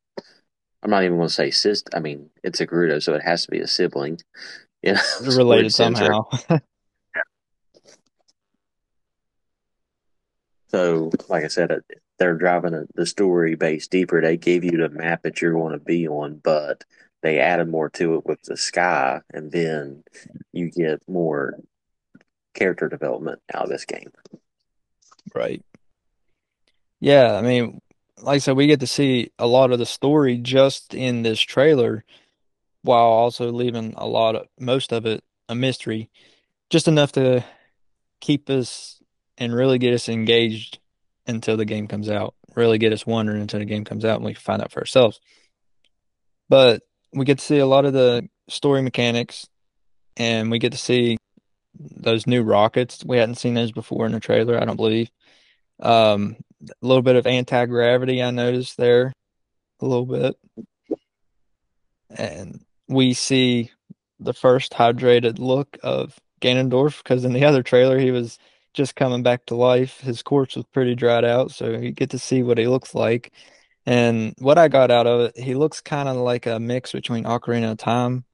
I'm 0.83 0.91
not 0.91 1.05
even 1.05 1.17
going 1.17 1.29
to 1.29 1.35
say 1.35 1.51
sister. 1.51 1.91
I 1.97 2.01
mean, 2.01 2.31
it's 2.45 2.61
a 2.61 2.67
Gerudo, 2.67 3.03
so 3.03 3.15
it 3.15 3.23
has 3.23 3.45
to 3.45 3.51
be 3.51 3.61
a 3.61 3.67
sibling. 3.67 4.21
You 4.83 4.95
know, 4.95 5.01
related 5.23 5.47
weird 5.47 5.73
sense, 5.73 6.01
right? 6.01 6.07
somehow. 6.09 6.61
So, 10.69 11.11
like 11.29 11.45
I 11.45 11.49
said, 11.49 11.71
they're 12.19 12.35
driving 12.35 12.75
a, 12.75 12.85
the 12.95 13.07
story 13.07 13.55
base 13.55 13.87
deeper. 13.87 14.21
They 14.21 14.37
gave 14.37 14.65
you 14.65 14.73
the 14.73 14.89
map 14.89 15.23
that 15.23 15.41
you're 15.41 15.53
going 15.53 15.73
to 15.73 15.83
be 15.83 16.09
on, 16.09 16.41
but 16.43 16.85
they 17.23 17.39
added 17.39 17.69
more 17.69 17.89
to 17.91 18.17
it 18.17 18.27
with 18.27 18.43
the 18.43 18.57
sky, 18.57 19.21
and 19.33 19.51
then 19.51 20.05
you 20.53 20.71
get 20.71 21.09
more 21.09 21.59
character 22.55 22.89
development 22.89 23.41
out 23.55 23.65
of 23.65 23.71
this 23.71 23.85
game. 23.85 24.13
Right. 25.35 25.63
Yeah, 27.01 27.35
I 27.35 27.43
mean, 27.43 27.81
like 28.23 28.37
I 28.37 28.39
said, 28.39 28.57
we 28.57 28.67
get 28.67 28.81
to 28.81 28.87
see 28.87 29.31
a 29.39 29.47
lot 29.47 29.73
of 29.73 29.79
the 29.79 29.87
story 29.87 30.39
just 30.39 30.95
in 30.95 31.23
this 31.23 31.41
trailer, 31.41 32.05
while 32.83 33.05
also 33.05 33.51
leaving 33.51 33.95
a 33.97 34.07
lot 34.07 34.37
of 34.37 34.47
most 34.59 34.93
of 34.93 35.07
it 35.07 35.23
a 35.49 35.55
mystery, 35.55 36.11
just 36.71 36.89
enough 36.89 37.13
to 37.13 37.45
keep 38.21 38.49
us 38.49 39.01
and 39.39 39.55
really 39.55 39.79
get 39.79 39.95
us 39.95 40.09
engaged 40.09 40.79
until 41.27 41.57
the 41.57 41.65
game 41.65 41.87
comes 41.87 42.09
out. 42.09 42.35
Really 42.55 42.79
get 42.79 42.93
us 42.93 43.07
wondering 43.07 43.43
until 43.43 43.61
the 43.61 43.67
game 43.67 43.85
comes 43.85 44.05
out 44.05 44.17
and 44.17 44.25
we 44.25 44.33
can 44.33 44.41
find 44.41 44.63
out 44.63 44.73
for 44.73 44.81
ourselves. 44.81 45.21
But 46.49 46.83
we 47.13 47.25
get 47.25 47.39
to 47.39 47.45
see 47.45 47.59
a 47.59 47.67
lot 47.67 47.85
of 47.85 47.93
the 47.93 48.29
story 48.49 48.83
mechanics 48.83 49.47
and 50.17 50.51
we 50.51 50.59
get 50.59 50.73
to 50.73 50.79
see 50.79 51.19
those 51.79 52.27
new 52.27 52.43
rockets. 52.43 53.05
We 53.05 53.19
hadn't 53.19 53.35
seen 53.35 53.55
those 53.55 53.73
before 53.73 54.07
in 54.07 54.13
the 54.13 54.21
trailer, 54.21 54.61
I 54.61 54.65
don't 54.65 54.77
believe. 54.77 55.11
Um, 55.81 56.37
a 56.63 56.87
little 56.87 57.03
bit 57.03 57.17
of 57.17 57.27
anti-gravity 57.27 58.23
I 58.23 58.31
noticed 58.31 58.77
there, 58.77 59.13
a 59.81 59.87
little 59.87 60.07
bit. 60.07 60.37
And 62.11 62.65
we 62.89 63.15
see 63.15 63.71
the 64.21 64.35
first 64.35 64.73
hydrated 64.73 65.39
look 65.39 65.79
of 65.83 66.19
Ganondorf 66.41 67.03
because 67.03 67.25
in 67.25 67.33
the 67.33 67.45
other 67.45 67.63
trailer 67.63 67.99
he 67.99 68.11
was 68.11 68.39
just 68.73 68.95
coming 68.95 69.23
back 69.23 69.47
to 69.47 69.55
life. 69.55 70.01
His 70.01 70.23
corpse 70.23 70.57
was 70.57 70.65
pretty 70.73 70.95
dried 70.95 71.25
out, 71.25 71.51
so 71.51 71.71
you 71.71 71.93
get 71.93 72.11
to 72.11 72.19
see 72.19 72.43
what 72.43 72.59
he 72.59 72.67
looks 72.67 72.95
like. 72.95 73.33
And 73.87 74.35
what 74.39 74.59
I 74.59 74.69
got 74.69 74.91
out 74.91 75.07
of 75.07 75.21
it, 75.21 75.39
he 75.39 75.55
looks 75.55 75.81
kind 75.81 76.09
of 76.09 76.17
like 76.17 76.47
a 76.47 76.59
mix 76.59 76.93
between 76.93 77.25
Ocarina 77.25 77.73
of 77.73 77.79
Time 77.79 78.25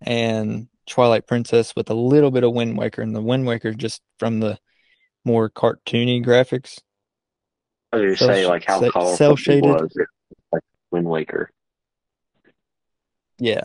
and 0.00 0.68
Twilight 0.88 1.26
Princess 1.26 1.74
with 1.74 1.90
a 1.90 1.94
little 1.94 2.30
bit 2.30 2.44
of 2.44 2.52
Wind 2.52 2.76
Waker, 2.76 3.02
and 3.02 3.14
the 3.14 3.22
Wind 3.22 3.46
Waker 3.46 3.72
just 3.72 4.02
from 4.18 4.40
the 4.40 4.58
more 5.24 5.50
cartoony 5.50 6.24
graphics. 6.24 6.78
I 7.94 8.00
was 8.00 8.02
going 8.02 8.12
to 8.12 8.16
Cell, 8.16 8.28
say, 8.34 8.46
like, 8.46 8.64
how 8.64 8.80
cell 8.80 8.90
colorful 8.90 9.36
he 9.36 9.42
shaded. 9.42 9.64
was, 9.64 9.96
like 10.52 10.62
Wind 10.90 11.06
Waker. 11.06 11.50
Yeah, 13.38 13.64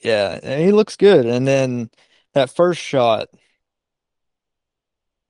yeah, 0.00 0.38
and 0.42 0.62
he 0.62 0.72
looks 0.72 0.96
good. 0.96 1.26
And 1.26 1.46
then 1.48 1.90
that 2.34 2.50
first 2.50 2.80
shot 2.80 3.28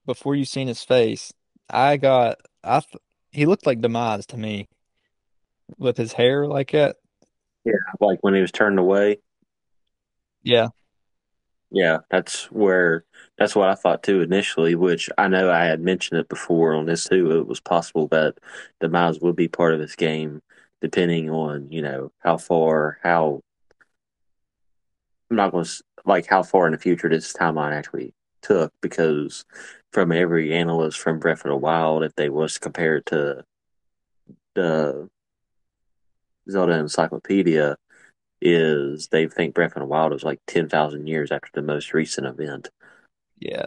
before 0.05 0.35
you 0.35 0.45
seen 0.45 0.69
his 0.69 0.83
face, 0.83 1.33
I 1.71 1.97
got 1.97 2.39
I 2.63 2.81
th 2.81 3.01
he 3.31 3.47
looked 3.47 3.67
like 3.67 3.81
Demise 3.81 4.27
to 4.27 4.37
me 4.37 4.69
with 5.79 5.97
his 5.97 6.13
hair 6.13 6.47
like 6.47 6.73
that. 6.73 6.97
Yeah, 7.65 7.73
like 8.01 8.19
when 8.23 8.35
he 8.35 8.41
was 8.41 8.53
turned 8.53 8.79
away. 8.79 9.19
Yeah, 10.43 10.69
Yeah, 11.75 11.99
that's 12.09 12.45
where 12.53 13.05
that's 13.37 13.57
what 13.57 13.69
I 13.69 13.75
thought 13.75 14.05
too 14.05 14.21
initially, 14.23 14.77
which 14.77 15.11
I 15.19 15.27
know 15.27 15.51
I 15.51 15.65
had 15.65 15.81
mentioned 15.81 16.21
it 16.21 16.29
before 16.29 16.73
on 16.75 16.87
this 16.87 17.09
too. 17.09 17.37
It 17.41 17.49
was 17.49 17.59
possible 17.61 18.07
that 18.09 18.37
Demise 18.81 19.19
would 19.21 19.35
be 19.35 19.49
part 19.49 19.75
of 19.75 19.81
this 19.81 19.97
game 19.97 20.41
depending 20.81 21.31
on 21.31 21.69
you 21.73 21.83
know 21.83 22.13
how 22.21 22.37
far 22.37 22.99
how 23.03 23.41
I'm 25.31 25.37
not 25.37 25.51
going 25.53 25.65
to 25.65 25.83
like 26.05 26.27
how 26.27 26.45
far 26.45 26.67
in 26.67 26.73
the 26.73 26.79
future 26.79 27.09
this 27.09 27.33
timeline 27.33 27.73
actually 27.73 28.15
took 28.41 28.73
because 28.81 29.45
from 29.93 30.13
every 30.13 30.55
analyst 30.55 31.01
from 31.01 31.19
Breath 31.19 31.45
of 31.45 31.51
the 31.51 31.57
Wild, 31.57 32.05
if 32.05 32.15
they 32.15 32.29
was 32.29 32.57
compared 32.59 33.07
to 33.07 33.45
the 34.55 35.09
Zelda 36.49 36.75
Encyclopedia, 36.79 37.77
is 38.45 39.09
they 39.09 39.27
think 39.27 39.55
Breath 39.55 39.75
of 39.75 39.81
the 39.81 39.87
Wild 39.87 40.13
was 40.13 40.23
like 40.23 40.39
ten 40.47 40.69
thousand 40.69 41.07
years 41.09 41.33
after 41.33 41.49
the 41.55 41.63
most 41.63 41.95
recent 41.95 42.27
event. 42.27 42.69
Yeah. 43.41 43.65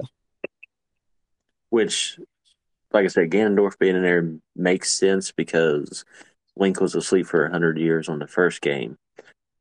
Which, 1.69 2.19
like 2.93 3.03
I 3.03 3.07
said, 3.07 3.31
Ganondorf 3.31 3.77
being 3.77 3.95
in 3.95 4.03
there 4.03 4.31
makes 4.55 4.93
sense 4.93 5.31
because 5.31 6.05
Link 6.55 6.79
was 6.79 6.95
asleep 6.95 7.25
for 7.25 7.49
hundred 7.49 7.77
years 7.77 8.07
on 8.07 8.19
the 8.19 8.27
first 8.27 8.61
game, 8.61 8.97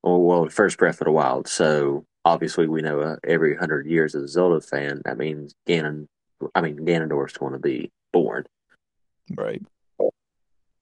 or 0.02 0.24
well, 0.24 0.44
the 0.44 0.50
first 0.50 0.78
Breath 0.78 1.00
of 1.00 1.06
the 1.06 1.12
Wild. 1.12 1.48
So 1.48 2.04
obviously, 2.24 2.68
we 2.68 2.82
know 2.82 3.00
uh, 3.00 3.16
every 3.24 3.56
hundred 3.56 3.86
years 3.86 4.14
as 4.14 4.22
a 4.22 4.28
Zelda 4.28 4.60
fan, 4.60 5.02
that 5.04 5.18
means 5.18 5.54
Ganon. 5.66 6.06
I 6.54 6.60
mean, 6.60 6.76
Ganondorf's 6.76 7.38
going 7.38 7.54
to 7.54 7.58
be 7.58 7.90
born, 8.12 8.44
Right. 9.34 9.62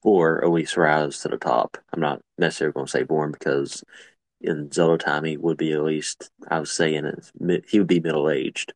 or 0.03 0.43
at 0.43 0.51
least 0.51 0.75
rise 0.75 1.19
to 1.19 1.29
the 1.29 1.37
top. 1.37 1.77
I'm 1.93 2.01
not 2.01 2.19
necessarily 2.37 2.73
going 2.73 2.85
to 2.87 2.91
say 2.91 3.03
born 3.03 3.31
because 3.31 3.81
in 4.45 4.71
Zelda 4.71 5.03
time 5.03 5.23
he 5.23 5.37
would 5.37 5.57
be 5.57 5.73
at 5.73 5.83
least. 5.83 6.29
I 6.47 6.59
was 6.59 6.71
saying 6.71 7.11
mid- 7.39 7.65
he 7.67 7.79
would 7.79 7.87
be 7.87 7.99
middle 7.99 8.29
aged. 8.29 8.73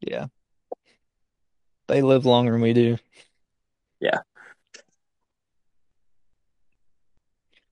Yeah. 0.00 0.26
They 1.88 2.02
live 2.02 2.26
longer 2.26 2.52
than 2.52 2.60
we 2.60 2.72
do. 2.72 2.98
Yeah. 4.00 4.20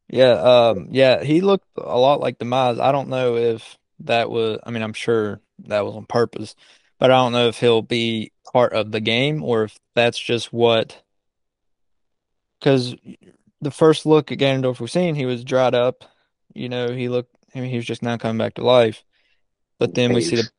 Yeah, 0.09 0.33
um, 0.33 0.89
yeah, 0.91 1.23
he 1.25 1.41
looked 1.41 1.67
a 1.77 1.99
lot 1.99 2.21
like 2.21 2.39
Demise. 2.39 2.79
I 2.79 2.93
don't 2.93 3.09
know 3.09 3.37
if 3.37 3.77
that 4.01 4.31
was, 4.31 4.61
I 4.65 4.71
mean, 4.71 4.83
I'm 4.83 4.93
sure 4.93 5.41
that 5.65 5.85
was 5.85 5.97
on 5.97 6.07
purpose, 6.07 6.55
but 6.99 7.11
I 7.11 7.15
don't 7.15 7.33
know 7.33 7.49
if 7.49 7.59
he'll 7.59 7.83
be 7.83 8.33
part 8.53 8.73
of 8.73 8.93
the 8.93 9.01
game 9.01 9.43
or 9.43 9.65
if 9.65 9.79
that's 9.95 10.19
just 10.19 10.53
what, 10.53 11.03
because 12.61 12.95
the 13.61 13.71
first 13.71 14.07
look 14.07 14.31
at 14.31 14.39
Ganondorf 14.39 14.81
we've 14.81 14.91
seen, 14.91 15.15
he 15.15 15.27
was 15.27 15.45
dried 15.45 15.75
up. 15.75 16.05
You 16.57 16.69
know, 16.69 16.93
he 16.93 17.09
looked, 17.09 17.37
I 17.55 17.61
mean, 17.61 17.71
he 17.71 17.77
was 17.77 17.87
just 17.87 18.03
now 18.03 18.17
coming 18.17 18.39
back 18.39 18.55
to 18.55 18.65
life. 18.65 19.05
But 19.79 19.95
then 19.95 20.13
we 20.13 20.23
see 20.23 20.37
the 20.37 20.51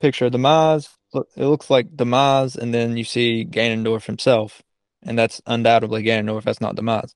picture 0.00 0.26
of 0.26 0.32
Demise. 0.32 0.88
It 1.14 1.44
looks 1.44 1.68
like 1.68 1.96
Demise, 1.96 2.56
and 2.56 2.72
then 2.72 2.96
you 2.96 3.04
see 3.04 3.44
Ganondorf 3.44 4.06
himself, 4.06 4.62
and 5.02 5.18
that's 5.18 5.42
undoubtedly 5.46 6.02
Ganondorf. 6.02 6.44
That's 6.44 6.60
not 6.60 6.76
Demise. 6.76 7.14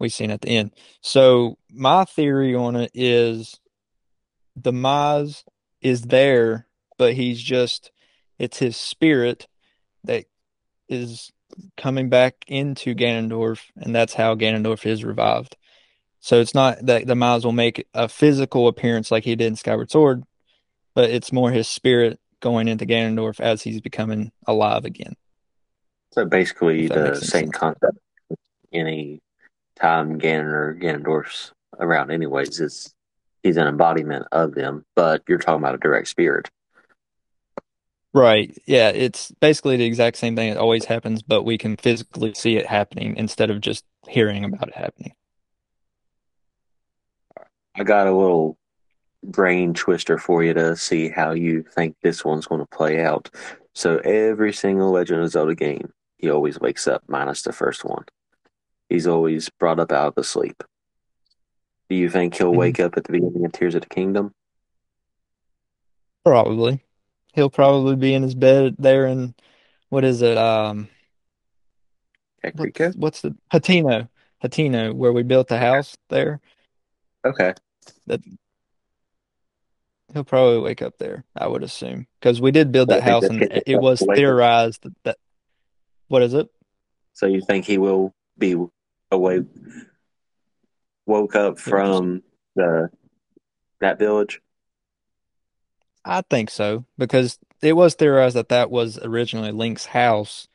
We've 0.00 0.12
seen 0.12 0.30
at 0.30 0.40
the 0.40 0.50
end. 0.50 0.72
So 1.02 1.58
my 1.70 2.04
theory 2.04 2.54
on 2.54 2.74
it 2.76 2.90
is 2.94 3.60
Demise 4.60 5.44
is 5.80 6.02
there, 6.02 6.66
but 6.96 7.14
he's 7.14 7.40
just 7.40 7.92
it's 8.38 8.58
his 8.58 8.76
spirit 8.76 9.46
that 10.04 10.24
is 10.88 11.30
coming 11.76 12.08
back 12.08 12.36
into 12.46 12.94
Ganondorf, 12.94 13.60
and 13.76 13.94
that's 13.94 14.14
how 14.14 14.34
Ganondorf 14.34 14.86
is 14.86 15.04
revived. 15.04 15.56
So 16.20 16.40
it's 16.40 16.54
not 16.54 16.84
that 16.86 17.06
Demise 17.06 17.44
will 17.44 17.52
make 17.52 17.86
a 17.94 18.08
physical 18.08 18.68
appearance 18.68 19.10
like 19.10 19.24
he 19.24 19.36
did 19.36 19.46
in 19.46 19.56
Skyward 19.56 19.90
Sword, 19.90 20.24
but 20.94 21.10
it's 21.10 21.32
more 21.32 21.50
his 21.50 21.68
spirit 21.68 22.18
going 22.40 22.68
into 22.68 22.86
Ganondorf 22.86 23.40
as 23.40 23.62
he's 23.62 23.80
becoming 23.80 24.30
alive 24.46 24.84
again, 24.84 25.14
So 26.12 26.24
basically, 26.24 26.88
the 26.88 27.14
same 27.14 27.46
sense. 27.46 27.56
concept. 27.56 27.98
Any 28.72 29.20
time 29.80 30.20
Ganon 30.20 30.52
or 30.52 30.78
Ganondorf's 30.80 31.52
around, 31.78 32.10
anyways, 32.10 32.60
is 32.60 32.92
he's 33.42 33.56
an 33.56 33.66
embodiment 33.66 34.26
of 34.32 34.54
them. 34.54 34.84
But 34.94 35.22
you're 35.28 35.38
talking 35.38 35.62
about 35.62 35.74
a 35.74 35.78
direct 35.78 36.08
spirit. 36.08 36.48
Right. 38.14 38.56
Yeah, 38.66 38.88
it's 38.88 39.30
basically 39.40 39.76
the 39.76 39.84
exact 39.84 40.16
same 40.16 40.34
thing. 40.34 40.48
It 40.48 40.56
always 40.56 40.86
happens, 40.86 41.22
but 41.22 41.44
we 41.44 41.58
can 41.58 41.76
physically 41.76 42.34
see 42.34 42.56
it 42.56 42.66
happening 42.66 43.16
instead 43.16 43.50
of 43.50 43.60
just 43.60 43.84
hearing 44.08 44.44
about 44.44 44.68
it 44.68 44.74
happening. 44.74 45.12
I 47.78 47.84
got 47.84 48.06
a 48.06 48.12
little 48.12 48.58
brain 49.22 49.74
twister 49.74 50.18
for 50.18 50.42
you 50.42 50.54
to 50.54 50.76
see 50.76 51.08
how 51.08 51.32
you 51.32 51.62
think 51.62 51.96
this 52.02 52.24
one's 52.24 52.46
going 52.46 52.60
to 52.60 52.66
play 52.66 53.02
out. 53.04 53.30
So 53.74 53.98
every 53.98 54.52
single 54.52 54.90
Legend 54.90 55.22
of 55.22 55.30
Zelda 55.30 55.54
game, 55.54 55.92
he 56.16 56.30
always 56.30 56.58
wakes 56.58 56.88
up, 56.88 57.02
minus 57.06 57.42
the 57.42 57.52
first 57.52 57.84
one. 57.84 58.04
He's 58.88 59.06
always 59.06 59.48
brought 59.48 59.78
up 59.78 59.92
out 59.92 60.08
of 60.08 60.14
the 60.16 60.24
sleep. 60.24 60.62
Do 61.88 61.96
you 61.96 62.10
think 62.10 62.34
he'll 62.34 62.52
Mhm. 62.52 62.56
wake 62.56 62.80
up 62.80 62.96
at 62.96 63.04
the 63.04 63.12
beginning 63.12 63.44
of 63.44 63.52
Tears 63.52 63.74
of 63.74 63.82
the 63.82 63.88
Kingdom? 63.88 64.34
Probably. 66.24 66.84
He'll 67.34 67.50
probably 67.50 67.96
be 67.96 68.14
in 68.14 68.22
his 68.22 68.34
bed 68.34 68.76
there 68.78 69.06
in 69.06 69.34
what 69.88 70.04
is 70.04 70.22
it? 70.22 70.36
Um, 70.36 70.88
what's 72.54 72.96
what's 72.96 73.20
the 73.22 73.36
Hateno, 73.52 74.08
Hateno, 74.42 74.92
where 74.94 75.12
we 75.12 75.22
built 75.22 75.48
the 75.48 75.58
house 75.58 75.96
there. 76.08 76.40
Okay. 77.24 77.54
That 78.06 78.20
he'll 80.12 80.24
probably 80.24 80.60
wake 80.60 80.82
up 80.82 80.98
there, 80.98 81.24
I 81.36 81.46
would 81.46 81.62
assume, 81.62 82.06
because 82.20 82.40
we 82.40 82.50
did 82.50 82.72
build 82.72 82.88
that 82.88 83.02
house 83.02 83.24
and 83.24 83.42
it 83.66 83.80
was 83.80 84.00
theorized 84.00 84.82
that, 84.82 84.94
that 85.04 85.16
what 86.08 86.22
is 86.22 86.34
it? 86.34 86.48
So 87.12 87.26
you 87.26 87.40
think 87.40 87.64
he 87.64 87.78
will 87.78 88.14
be 88.38 88.56
awake, 89.10 89.44
woke 91.06 91.34
up 91.34 91.58
from 91.58 92.22
the 92.54 92.90
that 93.80 93.98
village? 93.98 94.40
I 96.04 96.22
think 96.22 96.50
so 96.50 96.84
because 96.96 97.38
it 97.60 97.74
was 97.74 97.94
theorized 97.94 98.36
that 98.36 98.48
that 98.48 98.70
was 98.70 98.98
originally 98.98 99.52
Link's 99.52 99.86
house, 99.86 100.48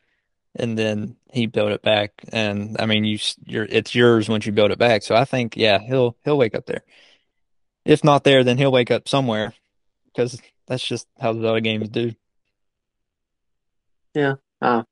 and 0.55 0.77
then 0.77 1.17
he 1.31 1.45
built 1.45 1.71
it 1.71 1.81
back. 1.81 2.11
And 2.31 2.77
I 2.79 2.85
mean, 2.85 3.03
you 3.03 3.19
you're 3.45 3.65
it's 3.65 3.93
yours 3.93 4.29
once 4.29 4.45
you 4.45 4.51
build 4.51 4.71
it 4.71 4.79
back. 4.79 5.03
So 5.03 5.15
I 5.15 5.25
think 5.25 5.57
yeah, 5.57 5.79
he'll 5.79 6.15
he'll 6.23 6.37
wake 6.37 6.55
up 6.55 6.65
there. 6.65 6.83
If 7.85 8.03
not 8.03 8.23
there, 8.23 8.43
then 8.43 8.57
he'll 8.57 8.71
wake 8.71 8.91
up 8.91 9.07
somewhere 9.07 9.53
because 10.05 10.41
that's 10.67 10.85
just 10.85 11.07
how 11.19 11.33
the 11.33 11.47
other 11.47 11.59
games 11.59 11.89
do. 11.89 12.13
Yeah. 14.13 14.35
Uh, 14.61 14.83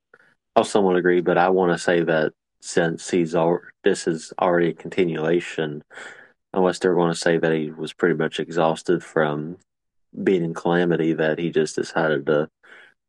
I'll 0.56 0.63
somewhat 0.63 0.97
agree, 0.97 1.21
but 1.21 1.38
I 1.38 1.49
want 1.49 1.71
to 1.71 1.77
say 1.77 2.01
that 2.04 2.34
since 2.60 3.10
he's 3.10 3.36
all 3.36 3.60
this 3.84 4.08
is 4.08 4.34
already 4.39 4.69
a 4.69 4.73
continuation, 4.73 5.84
unless 6.54 6.80
they're 6.80 6.95
going 6.95 7.13
to 7.13 7.19
say 7.19 7.38
that 7.38 7.54
he 7.54 7.71
was 7.71 7.93
pretty 7.93 8.15
much 8.15 8.39
exhausted 8.39 9.04
from 9.04 9.58
being 10.23 10.43
in 10.43 10.54
Calamity, 10.54 11.13
that 11.13 11.39
he 11.39 11.49
just 11.49 11.75
decided 11.75 12.25
to 12.25 12.49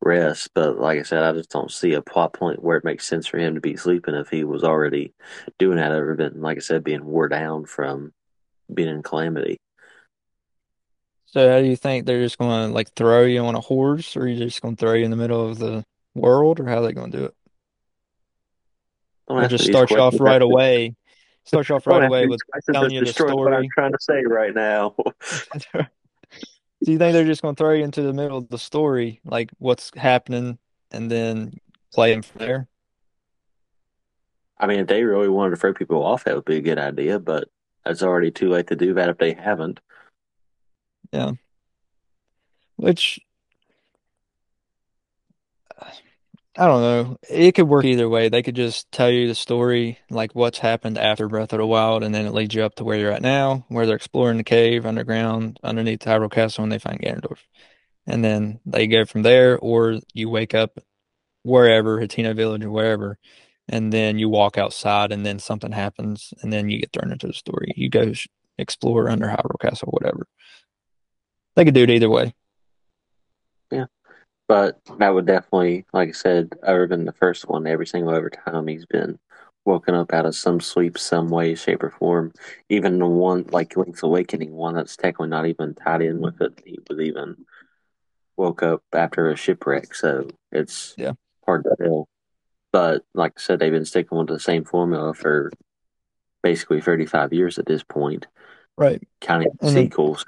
rest. 0.00 0.50
But 0.54 0.78
like 0.78 1.00
I 1.00 1.02
said, 1.02 1.24
I 1.24 1.32
just 1.32 1.50
don't 1.50 1.70
see 1.70 1.94
a 1.94 2.02
plot 2.02 2.32
point 2.32 2.62
where 2.62 2.76
it 2.76 2.84
makes 2.84 3.06
sense 3.06 3.26
for 3.26 3.38
him 3.38 3.54
to 3.54 3.60
be 3.60 3.76
sleeping 3.76 4.14
if 4.14 4.28
he 4.28 4.44
was 4.44 4.62
already 4.62 5.12
doing 5.58 5.76
that 5.76 5.92
other 5.92 6.14
than, 6.16 6.40
like 6.40 6.58
I 6.58 6.60
said, 6.60 6.84
being 6.84 7.04
wore 7.04 7.28
down 7.28 7.66
from 7.66 8.12
being 8.72 8.88
in 8.88 9.02
Calamity. 9.02 9.58
So 11.32 11.50
how 11.50 11.60
do 11.60 11.66
you 11.66 11.76
think 11.76 12.06
they're 12.06 12.22
just 12.22 12.38
going 12.38 12.68
to 12.68 12.74
like 12.74 12.92
throw 12.94 13.24
you 13.24 13.40
on 13.44 13.54
a 13.54 13.60
horse, 13.60 14.16
or 14.16 14.22
are 14.22 14.28
you 14.28 14.38
just 14.44 14.62
going 14.62 14.76
to 14.76 14.80
throw 14.80 14.94
you 14.94 15.04
in 15.04 15.10
the 15.10 15.16
middle 15.16 15.48
of 15.48 15.58
the 15.58 15.84
world, 16.14 16.60
or 16.60 16.66
how 16.66 16.78
are 16.78 16.82
they 16.82 16.92
going 16.92 17.10
to 17.12 17.18
do 17.18 17.24
it? 17.26 17.34
Don't 19.28 19.38
Or 19.38 19.46
ask 19.46 19.58
me 19.58 19.58
just 19.58 19.66
these 19.66 19.80
start 19.80 19.94
you 19.94 20.00
off 20.00 20.18
questions. 20.18 20.20
right 20.20 20.40
away, 20.42 20.96
start 21.44 21.68
you 21.68 21.76
off 21.76 21.86
Don't 21.88 22.00
right 22.00 22.02
ask 22.02 22.18
me 22.18 22.24
away 22.24 22.26
these 22.26 22.30
with 22.30 22.42
questions. 22.50 22.74
telling 22.74 22.80
That's 22.80 22.94
you 22.94 23.00
the 23.00 23.06
destroying 23.06 23.40
what 23.42 23.54
I'm 23.54 23.64
story? 23.64 23.68
trying 23.68 23.92
to 23.92 23.98
say 24.00 24.24
right 24.24 24.54
now. 24.54 24.94
Do 26.84 26.92
you 26.92 26.98
think 26.98 27.12
they're 27.12 27.24
just 27.24 27.42
going 27.42 27.54
to 27.54 27.58
throw 27.62 27.72
you 27.74 27.84
into 27.84 28.02
the 28.02 28.12
middle 28.12 28.38
of 28.38 28.48
the 28.48 28.58
story, 28.58 29.20
like 29.24 29.50
what's 29.58 29.90
happening, 29.96 30.58
and 30.90 31.10
then 31.10 31.60
play 31.92 32.12
them 32.12 32.22
from 32.22 32.38
there? 32.40 32.68
I 34.58 34.66
mean, 34.66 34.80
if 34.80 34.86
they 34.86 35.02
really 35.04 35.28
wanted 35.28 35.50
to 35.50 35.56
throw 35.56 35.74
people 35.74 36.02
off, 36.04 36.24
that 36.24 36.34
would 36.34 36.44
be 36.44 36.56
a 36.56 36.62
good 36.62 36.78
idea, 36.78 37.18
but 37.18 37.48
it's 37.84 38.02
already 38.02 38.30
too 38.30 38.48
late 38.48 38.68
to 38.68 38.76
do 38.76 38.94
that 38.94 39.08
if 39.08 39.18
they 39.18 39.34
haven't. 39.34 39.80
Yeah. 41.12 41.32
Which 42.76 43.20
I 46.58 46.66
don't 46.66 46.82
know. 46.82 47.16
It 47.30 47.52
could 47.52 47.68
work 47.68 47.84
either 47.86 48.08
way. 48.10 48.28
They 48.28 48.42
could 48.42 48.56
just 48.56 48.90
tell 48.92 49.08
you 49.10 49.26
the 49.26 49.34
story, 49.34 49.98
like 50.10 50.34
what's 50.34 50.58
happened 50.58 50.98
after 50.98 51.26
Breath 51.26 51.52
of 51.54 51.58
the 51.58 51.66
Wild, 51.66 52.02
and 52.02 52.14
then 52.14 52.26
it 52.26 52.34
leads 52.34 52.54
you 52.54 52.62
up 52.62 52.74
to 52.74 52.84
where 52.84 52.98
you're 52.98 53.10
at 53.12 53.22
now, 53.22 53.64
where 53.68 53.86
they're 53.86 53.96
exploring 53.96 54.36
the 54.36 54.44
cave 54.44 54.84
underground 54.84 55.58
underneath 55.62 56.00
Hyrule 56.00 56.30
Castle, 56.30 56.62
and 56.62 56.70
they 56.70 56.78
find 56.78 57.00
Ganondorf. 57.00 57.38
And 58.06 58.22
then 58.22 58.60
they 58.66 58.86
go 58.86 59.06
from 59.06 59.22
there, 59.22 59.58
or 59.58 60.00
you 60.12 60.28
wake 60.28 60.54
up 60.54 60.78
wherever, 61.42 62.00
Hateno 62.00 62.36
Village 62.36 62.64
or 62.64 62.70
wherever, 62.70 63.18
and 63.68 63.90
then 63.90 64.18
you 64.18 64.28
walk 64.28 64.58
outside, 64.58 65.10
and 65.10 65.24
then 65.24 65.38
something 65.38 65.72
happens, 65.72 66.34
and 66.42 66.52
then 66.52 66.68
you 66.68 66.80
get 66.80 66.92
thrown 66.92 67.12
into 67.12 67.28
the 67.28 67.32
story. 67.32 67.72
You 67.76 67.88
go 67.88 68.12
explore 68.58 69.08
under 69.08 69.28
Hyrule 69.28 69.60
Castle, 69.60 69.88
whatever. 69.90 70.26
They 71.54 71.64
could 71.64 71.74
do 71.74 71.82
it 71.82 71.90
either 71.90 72.10
way. 72.10 72.34
Yeah. 73.70 73.86
But 74.48 74.80
that 74.98 75.14
would 75.14 75.26
definitely, 75.26 75.86
like 75.92 76.08
I 76.10 76.12
said, 76.12 76.52
other 76.62 76.86
than 76.86 77.04
the 77.04 77.12
first 77.12 77.48
one, 77.48 77.66
every 77.66 77.86
single 77.86 78.14
other 78.14 78.30
time 78.30 78.66
he's 78.66 78.86
been 78.86 79.18
woken 79.64 79.94
up 79.94 80.12
out 80.12 80.26
of 80.26 80.34
some 80.34 80.60
sleep, 80.60 80.98
some 80.98 81.28
way, 81.28 81.54
shape, 81.54 81.82
or 81.82 81.90
form. 81.90 82.32
Even 82.68 82.98
the 82.98 83.06
one 83.06 83.44
like 83.50 83.76
Link's 83.76 84.02
Awakening, 84.02 84.52
one 84.52 84.74
that's 84.74 84.96
technically 84.96 85.28
not 85.28 85.46
even 85.46 85.74
tied 85.74 86.02
in 86.02 86.20
with 86.20 86.40
it, 86.40 86.60
he 86.64 86.78
was 86.88 86.98
even 86.98 87.44
woke 88.36 88.62
up 88.62 88.82
after 88.92 89.30
a 89.30 89.36
shipwreck. 89.36 89.94
So 89.94 90.28
it's 90.50 90.94
Yeah. 90.96 91.12
hard 91.46 91.64
to 91.64 91.76
tell. 91.80 92.08
But 92.72 93.04
like 93.14 93.32
I 93.36 93.40
said, 93.40 93.58
they've 93.58 93.70
been 93.72 93.84
sticking 93.84 94.18
with 94.18 94.28
the 94.28 94.40
same 94.40 94.64
formula 94.64 95.14
for 95.14 95.52
basically 96.42 96.80
35 96.80 97.32
years 97.32 97.58
at 97.58 97.66
this 97.66 97.82
point, 97.84 98.26
Right. 98.76 99.02
counting 99.20 99.50
the 99.60 99.66
And 99.68 99.76
then- 99.76 99.84
sequels. 99.84 100.24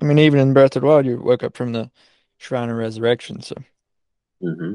I 0.00 0.04
mean, 0.04 0.18
even 0.18 0.40
in 0.40 0.52
Breath 0.52 0.76
of 0.76 0.82
the 0.82 0.88
Wild, 0.88 1.06
you 1.06 1.18
woke 1.18 1.42
up 1.42 1.56
from 1.56 1.72
the 1.72 1.90
Shrine 2.38 2.70
of 2.70 2.76
Resurrection. 2.76 3.42
So 3.42 3.56
hmm 4.40 4.74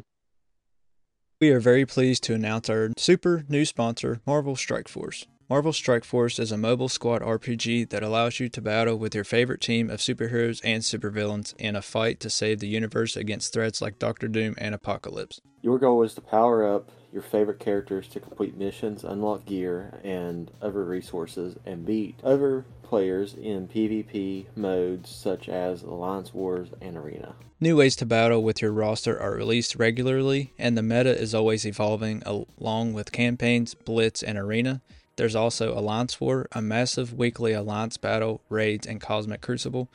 we 1.43 1.52
are 1.52 1.60
very 1.60 1.86
pleased 1.86 2.23
to 2.23 2.34
announce 2.34 2.69
our 2.69 2.91
super 2.95 3.43
new 3.49 3.65
sponsor, 3.65 4.21
Marvel 4.26 4.56
Strike 4.56 4.88
Force. 4.88 5.28
Marvel 5.49 5.73
Strike 5.73 6.06
Force 6.06 6.39
is 6.39 6.54
a 6.54 6.58
mobile 6.58 6.88
squad 6.88 7.21
RPG 7.21 7.89
that 7.89 8.02
allows 8.02 8.39
you 8.39 8.47
to 8.47 8.62
battle 8.62 8.95
with 8.95 9.13
your 9.13 9.26
favorite 9.26 9.60
team 9.60 9.89
of 9.89 9.99
superheroes 9.99 10.62
and 10.63 10.84
supervillains 10.84 11.54
in 11.58 11.76
a 11.76 11.82
fight 11.82 12.21
to 12.21 12.30
save 12.30 12.62
the 12.62 12.69
universe 12.69 13.17
against 13.17 13.52
threats 13.52 13.82
like 13.82 13.99
Doctor 13.99 14.30
Doom 14.30 14.56
and 14.58 14.73
Apocalypse. 14.73 15.41
Your 15.62 15.78
goal 15.80 16.02
is 16.04 16.13
to 16.13 16.21
power 16.21 16.65
up 16.65 16.89
your 17.12 17.21
favorite 17.21 17.60
characters 17.60 18.08
to 18.08 18.21
complete 18.21 18.56
missions, 18.56 19.04
unlock 19.04 19.45
gear 19.45 19.99
and 20.02 20.49
other 20.62 20.86
resources, 20.86 21.58
and 21.65 21.86
beat 21.86 22.15
other 22.23 22.63
players 22.93 23.34
in 23.34 23.67
PvP 23.67 24.45
modes 24.56 25.10
such 25.10 25.49
as 25.49 25.82
Alliance 25.82 26.32
Wars 26.32 26.69
and 26.79 26.95
Arena. 26.95 27.34
New 27.60 27.75
ways 27.75 27.95
to 27.95 28.06
battle 28.06 28.43
with 28.43 28.62
your 28.62 28.71
roster 28.71 29.19
are 29.19 29.34
released 29.34 29.77
regularly, 29.77 30.53
and 30.60 30.77
the 30.77 30.84
meta 30.84 31.10
is 31.19 31.34
always 31.34 31.65
evolving 31.65 32.21
along 32.23 32.93
with 32.93 33.12
campaigns, 33.12 33.73
blitz, 33.73 34.21
and 34.21 34.38
arena. 34.38 34.79
There's 35.15 35.36
also 35.36 35.75
Alliance 35.75 36.21
War, 36.21 36.47
a 36.51 36.62
massive 36.62 37.15
weekly 37.15 37.51
alliance 37.53 37.97
battle, 37.97 38.43
raids, 38.47 38.86
and 38.86 39.01
cosmic 39.01 39.41
crucible, 39.41 39.89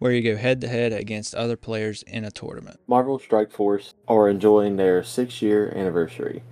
where 0.00 0.10
you 0.10 0.20
go 0.20 0.36
head 0.36 0.60
to 0.62 0.66
head 0.66 0.92
against 0.92 1.36
other 1.36 1.56
players 1.56 2.02
in 2.08 2.24
a 2.24 2.32
tournament. 2.32 2.80
Marvel 2.88 3.20
Strike 3.20 3.52
Force 3.52 3.94
are 4.08 4.28
enjoying 4.28 4.78
their 4.78 5.04
six 5.04 5.42
year 5.42 5.72
anniversary. 5.76 6.42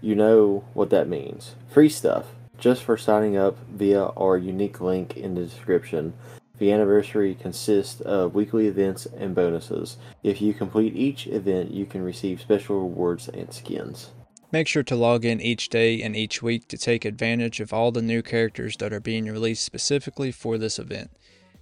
You 0.00 0.16
know 0.16 0.64
what 0.74 0.90
that 0.90 1.06
means. 1.06 1.54
Free 1.68 1.88
stuff, 1.88 2.26
just 2.58 2.82
for 2.82 2.96
signing 2.96 3.36
up 3.36 3.56
via 3.70 4.06
our 4.16 4.36
unique 4.36 4.80
link 4.80 5.16
in 5.16 5.34
the 5.34 5.44
description. 5.44 6.12
The 6.58 6.72
anniversary 6.72 7.36
consists 7.36 8.00
of 8.00 8.34
weekly 8.34 8.66
events 8.66 9.06
and 9.06 9.34
bonuses. 9.34 9.96
If 10.24 10.42
you 10.42 10.52
complete 10.52 10.96
each 10.96 11.28
event, 11.28 11.70
you 11.70 11.86
can 11.86 12.02
receive 12.02 12.40
special 12.40 12.80
rewards 12.80 13.28
and 13.28 13.52
skins. 13.52 14.10
Make 14.50 14.66
sure 14.66 14.82
to 14.82 14.96
log 14.96 15.24
in 15.24 15.40
each 15.40 15.68
day 15.68 16.02
and 16.02 16.16
each 16.16 16.42
week 16.42 16.66
to 16.68 16.78
take 16.78 17.04
advantage 17.04 17.60
of 17.60 17.72
all 17.72 17.92
the 17.92 18.02
new 18.02 18.22
characters 18.22 18.76
that 18.78 18.92
are 18.92 19.00
being 19.00 19.26
released 19.26 19.62
specifically 19.62 20.32
for 20.32 20.58
this 20.58 20.78
event. 20.78 21.10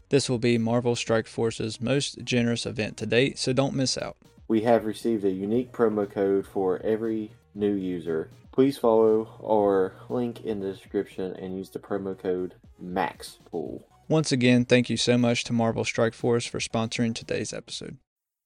This 0.08 0.30
will 0.30 0.38
be 0.38 0.56
Marvel 0.56 0.94
Strike 0.94 1.26
Force's 1.26 1.80
most 1.80 2.22
generous 2.22 2.64
event 2.64 2.96
to 2.98 3.06
date, 3.06 3.38
so 3.38 3.52
don't 3.52 3.74
miss 3.74 3.98
out. 3.98 4.16
We 4.46 4.62
have 4.62 4.84
received 4.84 5.24
a 5.24 5.30
unique 5.30 5.72
promo 5.72 6.08
code 6.08 6.46
for 6.46 6.80
every 6.84 7.32
new 7.56 7.74
user. 7.74 8.30
Please 8.56 8.78
follow 8.78 9.28
our 9.44 9.92
link 10.08 10.40
in 10.40 10.60
the 10.60 10.72
description 10.72 11.34
and 11.34 11.54
use 11.54 11.68
the 11.68 11.78
promo 11.78 12.18
code 12.18 12.54
MAXPOOL. 12.82 13.82
Once 14.08 14.32
again, 14.32 14.64
thank 14.64 14.88
you 14.88 14.96
so 14.96 15.18
much 15.18 15.44
to 15.44 15.52
Marvel 15.52 15.84
Strike 15.84 16.14
Force 16.14 16.46
for 16.46 16.58
sponsoring 16.58 17.14
today's 17.14 17.52
episode. 17.52 17.98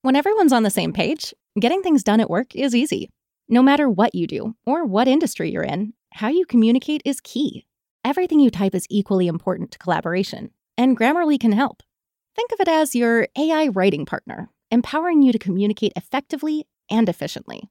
When 0.02 0.16
everyone's 0.16 0.52
on 0.52 0.64
the 0.64 0.68
same 0.70 0.92
page, 0.92 1.32
getting 1.60 1.80
things 1.80 2.02
done 2.02 2.18
at 2.18 2.28
work 2.28 2.56
is 2.56 2.74
easy. 2.74 3.08
No 3.48 3.62
matter 3.62 3.88
what 3.88 4.12
you 4.12 4.26
do 4.26 4.56
or 4.66 4.84
what 4.84 5.06
industry 5.06 5.52
you're 5.52 5.62
in, 5.62 5.92
how 6.14 6.26
you 6.26 6.44
communicate 6.44 7.02
is 7.04 7.20
key. 7.20 7.64
Everything 8.04 8.40
you 8.40 8.50
type 8.50 8.74
is 8.74 8.88
equally 8.90 9.28
important 9.28 9.70
to 9.70 9.78
collaboration, 9.78 10.50
and 10.76 10.98
Grammarly 10.98 11.38
can 11.38 11.52
help. 11.52 11.84
Think 12.34 12.50
of 12.50 12.58
it 12.58 12.68
as 12.68 12.96
your 12.96 13.28
AI 13.38 13.68
writing 13.68 14.06
partner, 14.06 14.50
empowering 14.72 15.22
you 15.22 15.30
to 15.30 15.38
communicate 15.38 15.92
effectively 15.94 16.66
and 16.90 17.08
efficiently 17.08 17.70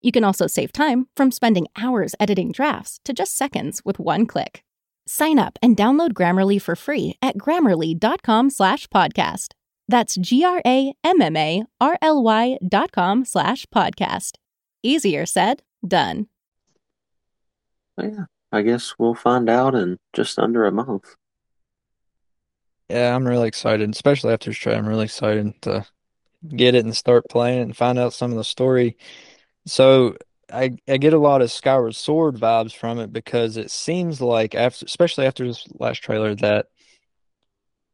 You 0.00 0.12
can 0.12 0.24
also 0.24 0.46
save 0.46 0.72
time 0.72 1.08
from 1.16 1.30
spending 1.32 1.66
hours 1.76 2.14
editing 2.20 2.52
drafts 2.52 3.00
to 3.04 3.12
just 3.12 3.36
seconds 3.36 3.82
with 3.84 3.98
one 3.98 4.26
click. 4.26 4.62
Sign 5.06 5.38
up 5.38 5.58
and 5.62 5.76
download 5.76 6.12
Grammarly 6.12 6.60
for 6.60 6.76
free 6.76 7.16
at 7.22 7.36
grammarly.com 7.38 8.50
slash 8.50 8.86
podcast. 8.88 9.54
That's 9.88 10.16
G-R-A-M-M-A-R-L-Y 10.16 10.98
dot 12.68 12.92
com 12.92 13.24
slash 13.24 13.66
podcast. 13.74 14.32
Easier 14.82 15.24
said, 15.26 15.62
done. 15.86 16.28
Oh, 17.96 18.04
yeah, 18.04 18.24
I 18.52 18.62
guess 18.62 18.94
we'll 18.98 19.14
find 19.14 19.48
out 19.48 19.74
in 19.74 19.98
just 20.12 20.38
under 20.38 20.66
a 20.66 20.72
month. 20.72 21.16
Yeah, 22.88 23.16
I'm 23.16 23.26
really 23.26 23.48
excited, 23.48 23.90
especially 23.90 24.32
after 24.32 24.50
this 24.50 24.58
trailer. 24.58 24.78
I'm 24.78 24.88
really 24.88 25.04
excited 25.04 25.60
to 25.62 25.86
get 26.48 26.74
it 26.74 26.84
and 26.84 26.96
start 26.96 27.24
playing 27.28 27.58
it 27.60 27.62
and 27.62 27.76
find 27.76 27.98
out 27.98 28.12
some 28.12 28.30
of 28.30 28.36
the 28.36 28.44
story. 28.44 28.96
So 29.66 30.16
I 30.52 30.76
I 30.88 30.96
get 30.96 31.12
a 31.12 31.18
lot 31.18 31.42
of 31.42 31.50
Skyward 31.50 31.94
Sword 31.94 32.36
vibes 32.36 32.74
from 32.74 32.98
it 32.98 33.12
because 33.12 33.56
it 33.56 33.70
seems 33.70 34.20
like 34.20 34.54
after, 34.54 34.86
especially 34.86 35.26
after 35.26 35.46
this 35.46 35.66
last 35.78 35.98
trailer, 35.98 36.34
that 36.36 36.66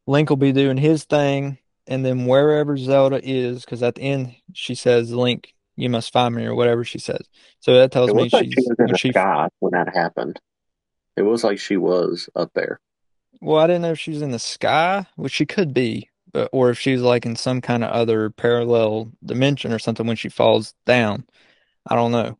Link 0.06 0.30
will 0.30 0.36
be 0.36 0.52
doing 0.52 0.76
his 0.76 1.04
thing, 1.04 1.58
and 1.86 2.04
then 2.04 2.26
wherever 2.26 2.76
Zelda 2.76 3.20
is, 3.22 3.64
because 3.64 3.82
at 3.82 3.96
the 3.96 4.02
end 4.02 4.34
she 4.52 4.74
says, 4.74 5.12
"Link, 5.12 5.54
you 5.76 5.88
must 5.88 6.12
find 6.12 6.34
me," 6.34 6.44
or 6.44 6.54
whatever 6.54 6.84
she 6.84 6.98
says. 6.98 7.26
So 7.60 7.74
that 7.74 7.90
tells 7.90 8.12
me 8.12 8.28
like 8.30 8.44
she 8.44 8.52
she's 8.52 8.66
was 8.68 8.76
in 8.78 8.84
when 8.84 8.92
the 8.92 8.98
she. 8.98 9.10
sky 9.10 9.48
when 9.60 9.72
that 9.72 9.94
happened. 9.94 10.40
It 11.16 11.22
was 11.22 11.44
like 11.44 11.58
she 11.58 11.76
was 11.76 12.28
up 12.36 12.50
there. 12.54 12.80
Well, 13.40 13.60
I 13.60 13.66
didn't 13.66 13.82
know 13.82 13.92
if 13.92 14.00
she 14.00 14.10
was 14.10 14.22
in 14.22 14.30
the 14.30 14.38
sky, 14.38 15.06
which 15.16 15.32
she 15.32 15.46
could 15.46 15.74
be, 15.74 16.08
but 16.32 16.48
or 16.52 16.70
if 16.70 16.78
she's 16.78 17.00
like 17.02 17.26
in 17.26 17.36
some 17.36 17.60
kind 17.60 17.84
of 17.84 17.90
other 17.90 18.30
parallel 18.30 19.12
dimension 19.24 19.72
or 19.72 19.78
something 19.78 20.06
when 20.06 20.16
she 20.16 20.28
falls 20.28 20.74
down. 20.86 21.24
I 21.86 21.94
don't 21.94 22.12
know. 22.12 22.38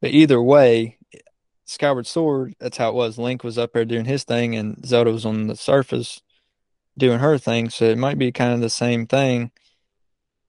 But 0.00 0.10
either 0.10 0.40
way, 0.42 0.98
Skyward 1.64 2.06
Sword, 2.06 2.54
that's 2.60 2.76
how 2.76 2.90
it 2.90 2.94
was. 2.94 3.18
Link 3.18 3.42
was 3.42 3.58
up 3.58 3.72
there 3.72 3.84
doing 3.84 4.04
his 4.04 4.24
thing, 4.24 4.54
and 4.54 4.86
Zelda 4.86 5.10
was 5.10 5.26
on 5.26 5.48
the 5.48 5.56
surface 5.56 6.22
doing 6.96 7.18
her 7.18 7.38
thing. 7.38 7.70
So 7.70 7.86
it 7.86 7.98
might 7.98 8.18
be 8.18 8.32
kind 8.32 8.52
of 8.52 8.60
the 8.60 8.70
same 8.70 9.06
thing. 9.06 9.50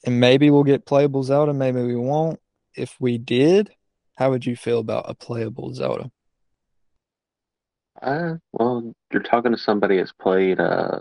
And 0.05 0.19
maybe 0.19 0.49
we'll 0.49 0.63
get 0.63 0.85
playable 0.85 1.23
Zelda, 1.23 1.53
maybe 1.53 1.81
we 1.81 1.95
won't. 1.95 2.39
If 2.75 2.95
we 2.99 3.17
did, 3.17 3.71
how 4.15 4.29
would 4.29 4.45
you 4.45 4.55
feel 4.55 4.79
about 4.79 5.09
a 5.09 5.15
playable 5.15 5.73
Zelda? 5.73 6.11
Uh, 8.01 8.35
well, 8.53 8.93
you're 9.11 9.23
talking 9.23 9.51
to 9.51 9.57
somebody 9.57 9.97
that's 9.97 10.11
played 10.11 10.59
uh, 10.59 10.99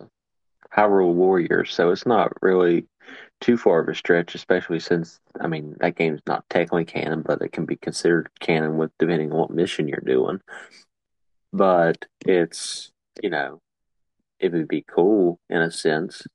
Hyrule 0.75 1.13
Warriors, 1.13 1.75
so 1.75 1.91
it's 1.91 2.07
not 2.07 2.33
really 2.41 2.87
too 3.41 3.57
far 3.57 3.81
of 3.81 3.89
a 3.89 3.95
stretch, 3.95 4.35
especially 4.35 4.81
since, 4.81 5.21
I 5.41 5.47
mean, 5.47 5.77
that 5.81 5.97
game's 5.97 6.23
not 6.27 6.45
technically 6.49 6.85
canon, 6.85 7.23
but 7.23 7.43
it 7.43 7.53
can 7.53 7.67
be 7.67 7.77
considered 7.77 8.29
canon 8.41 8.77
with 8.77 8.91
depending 8.99 9.33
on 9.33 9.39
what 9.39 9.51
mission 9.51 9.89
you're 9.89 10.01
doing. 10.05 10.41
But 11.53 12.07
it's, 12.27 12.91
you 13.23 13.31
know, 13.31 13.61
it 14.39 14.53
would 14.53 14.69
be 14.69 14.85
cool 14.87 15.39
in 15.49 15.61
a 15.61 15.71
sense 15.71 16.27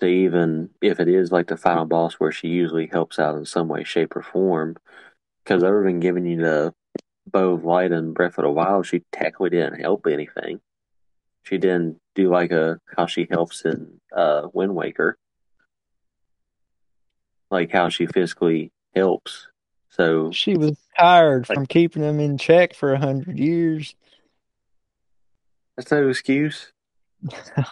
to 0.00 0.06
even, 0.06 0.70
if 0.80 1.00
it 1.00 1.08
is 1.08 1.32
like 1.32 1.46
the 1.46 1.56
final 1.56 1.84
boss 1.84 2.14
where 2.14 2.32
she 2.32 2.48
usually 2.48 2.86
helps 2.86 3.18
out 3.18 3.36
in 3.36 3.44
some 3.44 3.68
way, 3.68 3.84
shape, 3.84 4.16
or 4.16 4.22
form, 4.22 4.76
because 5.44 5.62
other 5.62 5.82
than 5.82 6.00
giving 6.00 6.26
you 6.26 6.36
the 6.36 6.74
Bow 7.30 7.52
of 7.52 7.64
Light 7.64 7.92
and 7.92 8.14
Breath 8.14 8.36
of 8.38 8.44
the 8.44 8.50
Wild, 8.50 8.86
she 8.86 9.02
technically 9.12 9.50
didn't 9.50 9.80
help 9.80 10.06
anything. 10.06 10.60
She 11.44 11.58
didn't 11.58 11.98
do 12.14 12.28
like 12.28 12.52
a 12.52 12.78
how 12.96 13.06
she 13.06 13.26
helps 13.30 13.64
in 13.64 14.00
uh, 14.14 14.48
Wind 14.52 14.74
Waker, 14.74 15.16
like 17.52 17.70
how 17.70 17.88
she 17.90 18.06
physically 18.06 18.72
helps. 18.96 19.46
So 19.90 20.32
She 20.32 20.56
was 20.56 20.76
tired 20.98 21.48
Like- 21.48 21.56
from 21.56 21.66
keeping 21.66 22.02
them 22.02 22.18
in 22.18 22.38
check 22.38 22.74
for 22.74 22.92
a 22.94 22.98
hundred 22.98 23.38
years. 23.38 23.94
that's 25.76 25.90
no 25.92 26.08
excuse. 26.08 26.72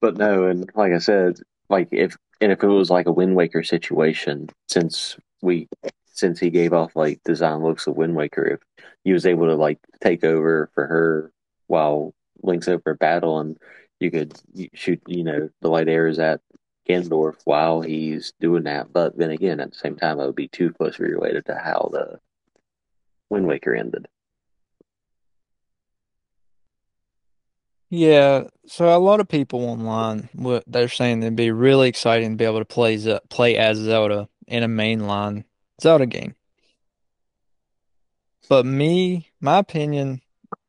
But 0.00 0.16
no, 0.18 0.46
and 0.48 0.70
like 0.74 0.92
I 0.92 0.98
said, 0.98 1.38
like 1.70 1.88
if 1.90 2.14
and 2.40 2.52
if 2.52 2.62
it 2.62 2.66
was 2.66 2.90
like 2.90 3.06
a 3.06 3.12
Wind 3.12 3.34
Waker 3.36 3.62
situation, 3.62 4.50
since 4.68 5.16
we 5.40 5.66
since 6.12 6.38
he 6.38 6.50
gave 6.50 6.72
off 6.74 6.94
like 6.94 7.22
design 7.24 7.62
looks 7.62 7.86
of 7.86 7.96
Wind 7.96 8.14
Waker, 8.14 8.44
if 8.44 8.60
he 9.02 9.12
was 9.14 9.24
able 9.24 9.46
to 9.46 9.54
like 9.54 9.78
take 10.02 10.22
over 10.22 10.68
for 10.74 10.86
her 10.86 11.32
while 11.68 12.12
Link's 12.42 12.68
over 12.68 12.90
a 12.90 12.94
battle, 12.96 13.40
and 13.40 13.56
you 14.04 14.10
could 14.10 14.40
shoot, 14.74 15.00
you 15.06 15.24
know, 15.24 15.50
the 15.60 15.68
light 15.68 15.88
arrows 15.88 16.18
at 16.18 16.40
Ganondorf 16.88 17.36
while 17.44 17.80
he's 17.80 18.32
doing 18.40 18.64
that. 18.64 18.92
But 18.92 19.16
then 19.16 19.30
again, 19.30 19.60
at 19.60 19.72
the 19.72 19.78
same 19.78 19.96
time, 19.96 20.20
it 20.20 20.26
would 20.26 20.34
be 20.34 20.48
too 20.48 20.72
closely 20.72 21.10
related 21.10 21.46
to 21.46 21.54
how 21.54 21.88
the 21.92 22.20
Wind 23.30 23.46
Waker 23.46 23.74
ended. 23.74 24.06
Yeah, 27.90 28.44
so 28.66 28.94
a 28.94 28.98
lot 28.98 29.20
of 29.20 29.28
people 29.28 29.64
online, 29.64 30.28
what 30.32 30.64
they're 30.66 30.88
saying 30.88 31.22
it'd 31.22 31.36
be 31.36 31.52
really 31.52 31.88
exciting 31.88 32.30
to 32.30 32.36
be 32.36 32.44
able 32.44 32.58
to 32.58 32.64
play 32.64 32.96
Ze 32.96 33.20
play 33.28 33.56
as 33.56 33.78
Zelda 33.78 34.28
in 34.48 34.64
a 34.64 34.68
mainline 34.68 35.44
Zelda 35.80 36.06
game. 36.06 36.34
But 38.48 38.66
me, 38.66 39.30
my 39.40 39.58
opinion, 39.58 40.22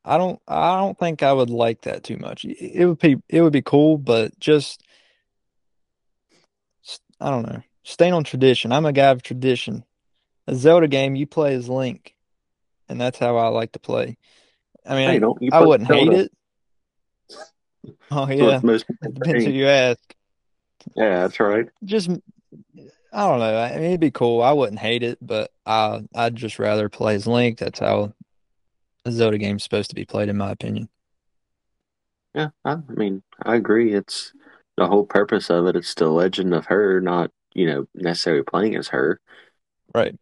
I 0.06 0.18
don't 0.20 0.40
I 0.48 0.80
don't 0.80 0.98
think 0.98 1.24
I 1.24 1.34
would 1.34 1.50
like 1.50 1.82
that 1.82 2.04
too 2.04 2.18
much. 2.18 2.46
It 2.46 2.86
would 2.86 3.00
be 3.00 3.18
it 3.28 3.42
would 3.42 3.54
be 3.54 3.64
cool, 3.64 3.98
but 3.98 4.40
just 4.40 4.84
I 7.20 7.32
don't 7.32 7.48
know. 7.48 7.62
Staying 7.84 8.14
on 8.14 8.24
tradition. 8.24 8.72
I'm 8.72 8.86
a 8.86 8.94
guy 8.94 9.10
of 9.10 9.24
tradition. 9.24 9.84
A 10.48 10.54
Zelda 10.56 10.88
game, 10.88 11.16
you 11.16 11.26
play 11.26 11.56
as 11.56 11.68
Link, 11.68 12.16
and 12.88 13.02
that's 13.02 13.18
how 13.18 13.38
I 13.38 13.48
like 13.48 13.72
to 13.72 13.80
play. 13.80 14.18
I 14.86 14.96
mean, 14.96 15.22
don't 15.22 15.40
I 15.52 15.66
wouldn't 15.66 15.90
hate 15.90 16.14
it. 16.14 16.32
Oh 18.12 18.30
yeah, 18.30 18.60
most 18.62 18.86
it 19.02 19.14
depends 19.16 19.46
who 19.46 19.52
you 19.52 19.66
ask. 19.66 20.00
Yeah, 20.96 21.22
that's 21.22 21.40
right. 21.40 21.68
Just 21.84 22.10
I 22.10 23.28
don't 23.28 23.40
know. 23.40 23.58
I 23.58 23.76
mean, 23.76 23.84
it'd 23.86 24.00
be 24.00 24.12
cool. 24.12 24.44
I 24.44 24.52
wouldn't 24.52 24.80
hate 24.80 25.02
it, 25.02 25.18
but 25.20 25.52
I 25.66 26.04
I'd 26.14 26.36
just 26.36 26.60
rather 26.60 26.90
play 26.90 27.16
as 27.16 27.26
Link. 27.26 27.58
That's 27.58 27.80
how 27.80 28.14
a 29.06 29.12
Zelda 29.12 29.38
game's 29.38 29.64
supposed 29.64 29.90
to 29.90 29.96
be 29.96 30.06
played, 30.06 30.30
in 30.30 30.38
my 30.38 30.52
opinion. 30.52 30.90
Yeah, 32.34 32.50
I, 32.66 32.74
I 32.74 32.94
mean, 32.94 33.24
I 33.42 33.56
agree. 33.56 33.94
It's 33.94 34.34
the 34.76 34.88
whole 34.88 35.06
purpose 35.06 35.50
of 35.50 35.68
it. 35.68 35.76
It's 35.76 35.94
the 35.94 36.10
legend 36.10 36.54
of 36.54 36.66
her, 36.66 37.00
not, 37.00 37.32
you 37.54 37.68
know, 37.68 37.86
necessarily 37.94 38.44
playing 38.44 38.76
as 38.76 38.90
her. 38.90 39.22
Right. 39.94 40.16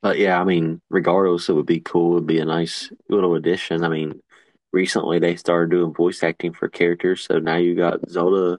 But 0.00 0.18
yeah, 0.18 0.40
I 0.40 0.44
mean, 0.44 0.80
regardless, 0.88 1.48
it 1.48 1.54
would 1.54 1.66
be 1.66 1.80
cool. 1.80 2.12
It 2.12 2.14
would 2.14 2.26
be 2.26 2.38
a 2.38 2.44
nice 2.44 2.90
little 3.08 3.34
addition. 3.34 3.84
I 3.84 3.88
mean, 3.88 4.22
recently 4.72 5.18
they 5.18 5.36
started 5.36 5.70
doing 5.70 5.92
voice 5.92 6.22
acting 6.22 6.52
for 6.54 6.68
characters, 6.68 7.24
so 7.24 7.38
now 7.38 7.56
you 7.56 7.74
got 7.74 8.08
Zelda 8.08 8.58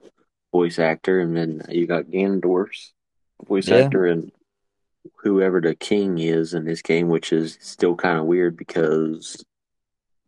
voice 0.51 0.79
actor, 0.79 1.21
and 1.21 1.35
then 1.35 1.61
you 1.69 1.87
got 1.87 2.05
Ganondorf's 2.05 2.93
voice 3.47 3.69
Yeah. 3.69 3.77
actor, 3.77 4.05
and 4.05 4.31
whoever 5.17 5.61
the 5.61 5.75
king 5.75 6.19
is 6.19 6.53
in 6.53 6.65
this 6.65 6.81
game, 6.81 7.09
which 7.09 7.31
is 7.31 7.57
still 7.61 7.95
kind 7.95 8.19
of 8.19 8.25
weird 8.25 8.57
because 8.57 9.43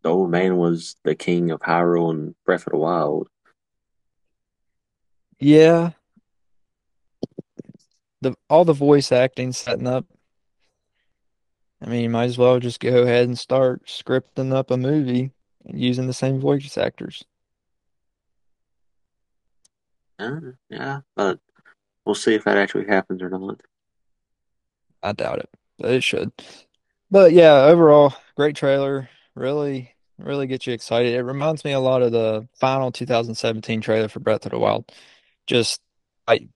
the 0.02 0.10
old 0.10 0.30
man 0.30 0.56
was 0.56 0.96
the 1.04 1.14
king 1.14 1.50
of 1.50 1.60
Hyrule 1.60 2.10
and 2.10 2.34
Breath 2.44 2.66
of 2.66 2.72
the 2.72 2.78
Wild. 2.78 3.28
Yeah. 5.38 5.90
The 8.20 8.34
all 8.48 8.64
the 8.64 8.72
voice 8.72 9.10
acting 9.10 9.52
setting 9.52 9.88
up. 9.88 10.06
I 11.80 11.86
mean, 11.86 12.02
you 12.04 12.10
might 12.10 12.26
as 12.26 12.38
well 12.38 12.60
just 12.60 12.78
go 12.78 13.02
ahead 13.02 13.26
and 13.26 13.36
start 13.36 13.86
scripting 13.86 14.54
up 14.54 14.70
a 14.70 14.76
movie 14.76 15.32
using 15.66 16.06
the 16.06 16.12
same 16.12 16.38
voice 16.38 16.78
actors. 16.78 17.24
Uh, 20.18 20.38
yeah, 20.70 21.00
but 21.16 21.40
we'll 22.04 22.14
see 22.14 22.34
if 22.34 22.44
that 22.44 22.56
actually 22.56 22.86
happens 22.86 23.20
or 23.20 23.30
not. 23.30 23.60
I 25.02 25.12
doubt 25.12 25.40
it, 25.40 25.50
but 25.78 25.90
it 25.90 26.02
should. 26.02 26.32
But 27.10 27.32
yeah, 27.32 27.64
overall, 27.64 28.14
great 28.36 28.56
trailer. 28.56 29.08
Really, 29.34 29.94
really 30.18 30.46
gets 30.46 30.66
you 30.66 30.72
excited. 30.72 31.14
It 31.14 31.22
reminds 31.22 31.64
me 31.64 31.72
a 31.72 31.80
lot 31.80 32.02
of 32.02 32.12
the 32.12 32.48
final 32.54 32.92
2017 32.92 33.80
trailer 33.80 34.08
for 34.08 34.20
Breath 34.20 34.46
of 34.46 34.52
the 34.52 34.58
Wild. 34.58 34.90
Just 35.46 35.80
like 36.28 36.48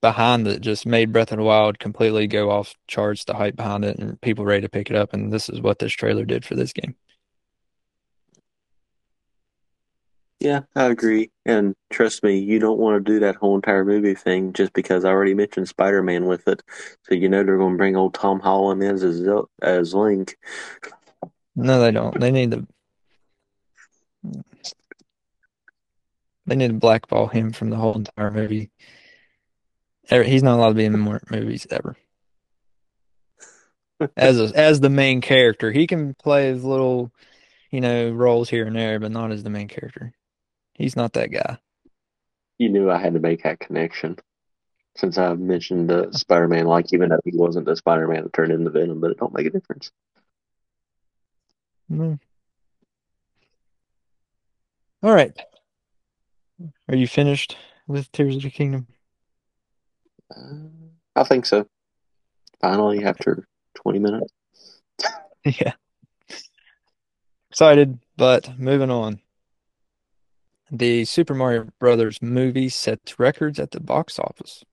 behind 0.00 0.46
it, 0.46 0.60
just 0.60 0.86
made 0.86 1.12
Breath 1.12 1.32
of 1.32 1.38
the 1.38 1.44
Wild 1.44 1.78
completely 1.78 2.26
go 2.26 2.50
off 2.50 2.74
charts, 2.86 3.24
the 3.24 3.34
hype 3.34 3.56
behind 3.56 3.84
it, 3.84 3.98
and 3.98 4.20
people 4.20 4.44
ready 4.44 4.62
to 4.62 4.68
pick 4.68 4.90
it 4.90 4.96
up. 4.96 5.12
And 5.12 5.32
this 5.32 5.48
is 5.48 5.60
what 5.60 5.78
this 5.78 5.92
trailer 5.92 6.24
did 6.24 6.44
for 6.44 6.54
this 6.54 6.72
game. 6.72 6.94
Yeah, 10.40 10.62
I 10.74 10.86
agree. 10.86 11.30
And 11.44 11.74
trust 11.90 12.22
me, 12.22 12.38
you 12.38 12.58
don't 12.58 12.78
want 12.78 13.04
to 13.04 13.12
do 13.12 13.20
that 13.20 13.36
whole 13.36 13.56
entire 13.56 13.84
movie 13.84 14.14
thing 14.14 14.54
just 14.54 14.72
because 14.72 15.04
I 15.04 15.10
already 15.10 15.34
mentioned 15.34 15.68
Spider-Man 15.68 16.24
with 16.24 16.48
it. 16.48 16.62
So 17.02 17.14
you 17.14 17.28
know 17.28 17.44
they're 17.44 17.58
going 17.58 17.74
to 17.74 17.78
bring 17.78 17.94
old 17.94 18.14
Tom 18.14 18.40
Holland 18.40 18.82
in 18.82 18.94
as 18.94 19.00
Zel- 19.00 19.50
as 19.60 19.92
Link. 19.92 20.38
No, 21.54 21.78
they 21.78 21.90
don't. 21.90 22.18
They 22.18 22.30
need 22.30 22.52
to 22.52 22.66
they 26.46 26.56
need 26.56 26.68
to 26.68 26.74
blackball 26.74 27.26
him 27.26 27.52
from 27.52 27.68
the 27.68 27.76
whole 27.76 27.94
entire 27.94 28.30
movie. 28.30 28.70
He's 30.08 30.42
not 30.42 30.56
allowed 30.56 30.70
to 30.70 30.74
be 30.74 30.84
in 30.86 30.98
more 30.98 31.20
movies 31.30 31.66
ever. 31.70 31.96
As 34.16 34.40
a, 34.40 34.50
as 34.58 34.80
the 34.80 34.88
main 34.88 35.20
character, 35.20 35.70
he 35.70 35.86
can 35.86 36.14
play 36.14 36.48
his 36.48 36.64
little, 36.64 37.12
you 37.70 37.82
know, 37.82 38.10
roles 38.10 38.48
here 38.48 38.66
and 38.66 38.74
there, 38.74 38.98
but 38.98 39.12
not 39.12 39.30
as 39.30 39.42
the 39.42 39.50
main 39.50 39.68
character. 39.68 40.14
He's 40.80 40.96
not 40.96 41.12
that 41.12 41.30
guy. 41.30 41.58
You 42.56 42.70
knew 42.70 42.90
I 42.90 42.96
had 42.96 43.12
to 43.12 43.20
make 43.20 43.42
that 43.42 43.60
connection 43.60 44.16
since 44.96 45.18
I 45.18 45.34
mentioned 45.34 45.90
the 45.90 46.10
Spider-Man, 46.12 46.64
like 46.64 46.94
even 46.94 47.10
though 47.10 47.20
he 47.22 47.32
wasn't 47.34 47.66
the 47.66 47.76
Spider-Man 47.76 48.22
that 48.22 48.32
turned 48.32 48.50
into 48.50 48.70
Venom, 48.70 48.98
but 48.98 49.10
it 49.10 49.18
don't 49.18 49.34
make 49.34 49.46
a 49.46 49.50
difference. 49.50 49.92
No. 51.90 52.18
All 55.02 55.12
right. 55.12 55.38
Are 56.88 56.96
you 56.96 57.06
finished 57.06 57.58
with 57.86 58.10
Tears 58.12 58.36
of 58.36 58.42
the 58.42 58.50
Kingdom? 58.50 58.86
Uh, 60.34 60.64
I 61.14 61.24
think 61.24 61.44
so. 61.44 61.66
Finally, 62.62 63.04
after 63.04 63.46
20 63.74 63.98
minutes. 63.98 64.32
Yeah. 65.44 65.72
Excited, 67.50 67.98
but 68.18 68.58
moving 68.58 68.90
on. 68.90 69.20
The 70.70 71.04
Super 71.04 71.34
Mario 71.34 71.68
Brothers 71.78 72.22
movie 72.22 72.68
sets 72.68 73.18
records 73.18 73.58
at 73.58 73.72
the 73.72 73.80
box 73.80 74.18
office. 74.18 74.64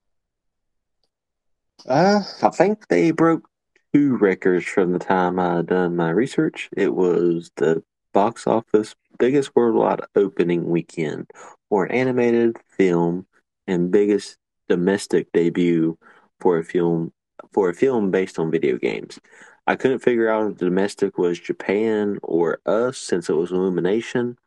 Uh, 1.86 2.20
I 2.42 2.50
think 2.50 2.88
they 2.88 3.10
broke 3.10 3.48
two 3.92 4.16
records 4.16 4.64
from 4.64 4.92
the 4.92 4.98
time 4.98 5.38
I 5.38 5.62
done 5.62 5.96
my 5.96 6.10
research. 6.10 6.68
It 6.76 6.94
was 6.94 7.50
the 7.56 7.82
box 8.12 8.46
office 8.46 8.94
biggest 9.18 9.54
worldwide 9.56 10.00
opening 10.14 10.70
weekend 10.70 11.28
for 11.68 11.84
an 11.84 11.90
animated 11.92 12.56
film 12.68 13.26
and 13.66 13.90
biggest 13.90 14.38
domestic 14.68 15.30
debut 15.32 15.98
for 16.40 16.58
a 16.58 16.64
film 16.64 17.12
for 17.52 17.68
a 17.68 17.74
film 17.74 18.10
based 18.10 18.38
on 18.38 18.50
video 18.50 18.76
games. 18.78 19.18
I 19.66 19.76
couldn't 19.76 20.00
figure 20.00 20.30
out 20.30 20.50
if 20.50 20.58
the 20.58 20.64
domestic 20.66 21.18
was 21.18 21.38
Japan 21.38 22.18
or 22.22 22.60
us 22.64 22.98
since 22.98 23.28
it 23.28 23.34
was 23.34 23.52
Illumination, 23.52 24.38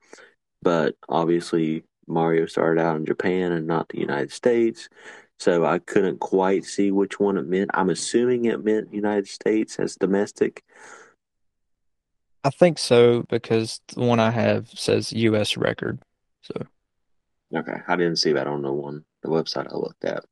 but 0.62 0.96
obviously 1.10 1.84
Mario 2.08 2.46
started 2.46 2.82
out 2.82 2.98
in 2.98 3.06
Japan 3.06 3.52
and 3.52 3.68
not 3.68 3.90
the 3.90 4.00
United 4.00 4.32
States. 4.32 4.90
So 5.40 5.66
I 5.66 5.80
couldn't 5.80 6.20
quite 6.20 6.66
see 6.66 6.92
which 6.92 7.20
one 7.20 7.38
it 7.38 7.48
meant. 7.48 7.72
I'm 7.74 7.90
assuming 7.90 8.46
it 8.46 8.64
meant 8.64 8.94
United 8.94 9.28
States 9.28 9.80
as 9.80 9.96
domestic. 9.96 10.64
I 12.44 12.50
think 12.50 12.78
so 12.78 13.24
because 13.24 13.82
the 13.88 14.02
one 14.02 14.20
I 14.20 14.32
have 14.32 14.70
says 14.70 15.12
US 15.14 15.58
record. 15.58 16.00
So 16.42 16.68
Okay, 17.54 17.82
I 17.88 17.96
didn't 17.96 18.16
see 18.18 18.34
that 18.34 18.48
on 18.48 18.62
the 18.62 18.72
one 18.72 19.04
the 19.24 19.30
website 19.30 19.72
I 19.72 19.76
looked 19.76 20.06
at. 20.06 20.24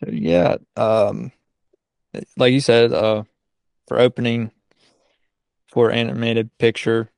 So 0.00 0.10
yeah, 0.10 0.56
um, 0.76 1.32
like 2.36 2.52
you 2.52 2.60
said, 2.60 2.92
uh, 2.92 3.24
for 3.86 3.98
opening 3.98 4.50
for 5.70 5.90
animated 5.90 6.50
picture 6.58 7.10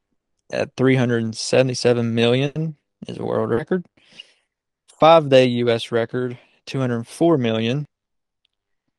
at 0.53 0.77
377 0.77 2.15
million 2.15 2.77
is 3.09 3.19
a 3.19 3.25
world 3.25 3.51
record. 3.51 3.85
Five 5.01 5.29
day 5.29 5.47
US 5.47 5.91
record, 5.91 6.39
204 6.67 7.39
million. 7.39 7.87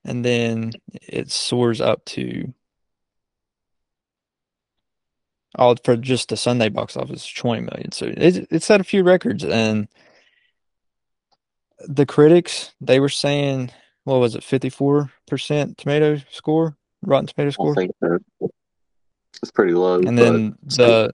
And 0.05 0.25
then 0.25 0.73
it 0.91 1.31
soars 1.31 1.79
up 1.79 2.03
to 2.05 2.53
all 5.55 5.75
for 5.83 5.95
just 5.95 6.29
the 6.29 6.37
Sunday 6.37 6.69
box 6.69 6.97
office, 6.97 7.25
20 7.25 7.61
million. 7.61 7.91
So 7.91 8.07
it, 8.07 8.47
it 8.51 8.63
set 8.63 8.81
a 8.81 8.83
few 8.83 9.03
records 9.03 9.43
and 9.43 9.87
the 11.87 12.05
critics, 12.05 12.73
they 12.81 12.99
were 12.99 13.09
saying, 13.09 13.71
what 14.03 14.19
was 14.19 14.35
it, 14.35 14.41
54% 14.41 15.09
tomato 15.77 16.17
score, 16.31 16.77
Rotten 17.01 17.27
Tomato 17.27 17.51
score? 17.51 17.75
It's 19.41 19.51
pretty 19.51 19.73
low, 19.73 19.99
And 19.99 20.17
then 20.17 20.57
the 20.63 21.11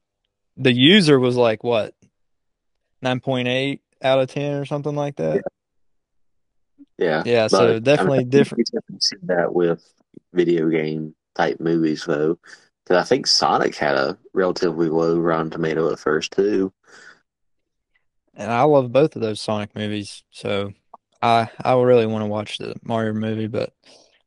the 0.58 0.74
user 0.74 1.20
was 1.20 1.36
like 1.36 1.64
what? 1.64 1.96
9.8 3.04 3.80
out 4.04 4.20
of 4.20 4.30
10 4.30 4.56
or 4.56 4.66
something 4.66 4.96
like 4.96 5.16
that. 5.18 5.42
yeah. 6.98 7.24
Yeah, 7.26 7.44
But 7.46 7.52
so 7.52 7.74
mean, 7.74 7.84
definitely 7.84 8.18
I 8.18 8.22
think 8.22 8.32
different. 8.32 8.70
you 8.90 8.98
see 9.00 9.16
that 9.24 9.54
with 9.54 9.82
video 10.34 10.70
game 10.70 11.16
type 11.36 11.60
movies 11.60 12.04
though. 12.06 12.38
Because 12.84 13.04
I 13.04 13.08
think 13.08 13.28
Sonic 13.28 13.76
had 13.76 13.96
a 13.96 14.18
relatively 14.34 14.90
low 14.90 15.18
Rotten 15.18 15.50
Tomato 15.50 15.92
at 15.92 16.00
first 16.00 16.34
too. 16.34 16.74
And 18.36 18.52
I 18.52 18.64
love 18.64 18.92
both 18.92 19.16
of 19.16 19.22
those 19.22 19.40
Sonic 19.42 19.76
movies, 19.76 20.24
so 20.32 20.74
I 21.22 21.50
I 21.64 21.74
really 21.74 22.06
want 22.06 22.24
to 22.24 22.28
watch 22.28 22.58
the 22.58 22.76
Mario 22.84 23.14
movie, 23.14 23.48
but 23.48 23.74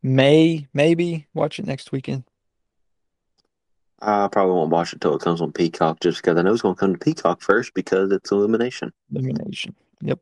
may 0.02 0.66
maybe 0.74 1.26
watch 1.34 1.58
it 1.58 1.66
next 1.66 1.92
weekend. 1.92 2.24
I 4.04 4.28
probably 4.28 4.54
won't 4.54 4.70
watch 4.70 4.92
it 4.92 5.00
till 5.00 5.14
it 5.14 5.22
comes 5.22 5.40
on 5.40 5.52
Peacock, 5.52 6.00
just 6.00 6.18
because 6.20 6.36
I 6.36 6.42
know 6.42 6.52
it's 6.52 6.62
going 6.62 6.74
to 6.74 6.78
come 6.80 6.92
to 6.94 6.98
Peacock 6.98 7.40
first 7.40 7.72
because 7.72 8.10
it's 8.10 8.32
Illumination. 8.32 8.92
Illumination. 9.14 9.74
Yep. 10.00 10.18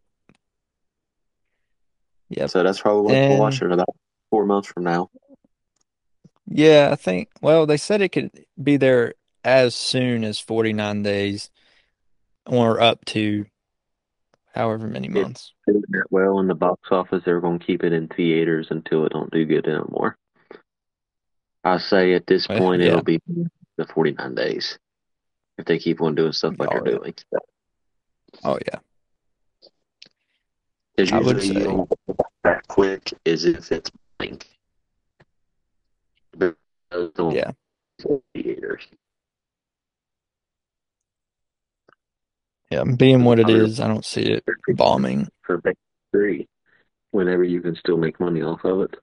Yeah. 2.28 2.46
So 2.46 2.62
that's 2.62 2.80
probably 2.80 3.02
what 3.02 3.14
And- 3.14 3.30
we'll 3.30 3.40
watch 3.40 3.62
it 3.62 3.72
about 3.72 3.88
four 4.28 4.44
months 4.44 4.68
from 4.68 4.84
now. 4.84 5.10
Yeah, 6.52 6.90
I 6.92 6.96
think, 6.96 7.28
well, 7.40 7.64
they 7.64 7.76
said 7.76 8.00
it 8.02 8.10
could 8.10 8.30
be 8.62 8.76
there 8.76 9.14
as 9.44 9.74
soon 9.74 10.24
as 10.24 10.38
49 10.40 11.02
days 11.04 11.48
or 12.46 12.80
up 12.80 13.04
to 13.06 13.46
however 14.52 14.88
many 14.88 15.08
months. 15.08 15.52
Well 16.10 16.40
in 16.40 16.48
the 16.48 16.56
box 16.56 16.88
office, 16.90 17.22
they're 17.24 17.40
going 17.40 17.60
to 17.60 17.64
keep 17.64 17.84
it 17.84 17.92
in 17.92 18.08
theaters 18.08 18.66
until 18.70 19.06
it 19.06 19.12
don't 19.12 19.30
do 19.32 19.44
good 19.46 19.68
anymore. 19.68 20.16
I 21.62 21.78
say 21.78 22.14
at 22.14 22.26
this 22.26 22.48
Well, 22.48 22.58
point 22.58 22.82
yeah. 22.82 22.88
it'll 22.88 23.02
be 23.04 23.20
the 23.80 23.92
49 23.92 24.34
days 24.34 24.78
if 25.58 25.64
they 25.64 25.78
keep 25.78 26.00
on 26.02 26.14
doing 26.14 26.32
stuff 26.32 26.54
like 26.58 26.68
Oh, 26.72 26.80
they're 26.84 26.92
yeah. 26.92 26.98
doing. 26.98 27.14
Oh, 28.44 28.58
yeah. 28.66 28.78
Because 30.96 31.10
usually 31.10 31.46
you 31.46 31.54
say- 31.54 31.64
don't 31.64 31.90
that 32.44 32.68
quick 32.68 33.12
as 33.26 33.44
if 33.44 33.72
it's 33.72 33.90
blank. 34.18 34.46
But 36.36 36.56
those 36.90 37.12
don't 37.14 37.34
Yeah. 37.34 37.52
Yeah. 42.70 42.84
Being 42.84 43.24
what 43.24 43.40
it 43.40 43.50
is, 43.50 43.80
I 43.80 43.88
don't 43.88 44.04
see 44.04 44.22
it 44.22 44.44
bombing. 44.76 45.28
for 45.42 45.60
three 46.12 46.48
whenever 47.12 47.44
you 47.44 47.60
can 47.60 47.74
still 47.76 47.96
make 47.96 48.20
money 48.20 48.42
off 48.42 48.64
of 48.64 48.82
it. 48.82 48.94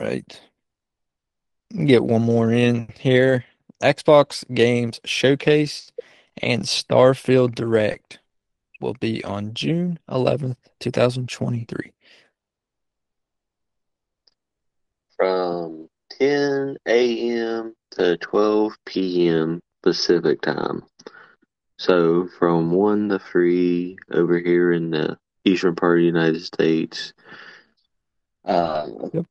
Right. 0.00 0.40
Get 1.84 2.04
one 2.04 2.22
more 2.22 2.50
in 2.50 2.88
here. 2.98 3.44
Xbox 3.82 4.44
Games 4.52 5.00
Showcase 5.04 5.92
and 6.40 6.62
Starfield 6.62 7.54
Direct 7.54 8.20
will 8.80 8.94
be 8.94 9.22
on 9.24 9.54
June 9.54 9.98
11th, 10.10 10.56
2023. 10.80 11.92
From 15.16 15.88
10 16.18 16.76
a.m. 16.86 17.74
to 17.92 18.16
12 18.18 18.72
p.m. 18.84 19.60
Pacific 19.82 20.40
time. 20.40 20.84
So 21.76 22.28
from 22.38 22.70
1 22.70 23.08
to 23.10 23.18
3 23.18 23.96
over 24.12 24.38
here 24.38 24.72
in 24.72 24.90
the 24.90 25.18
eastern 25.44 25.74
part 25.76 25.98
of 25.98 26.02
the 26.02 26.06
United 26.06 26.42
States. 26.42 27.12
Uh, 28.44 28.86
Yep. 29.12 29.26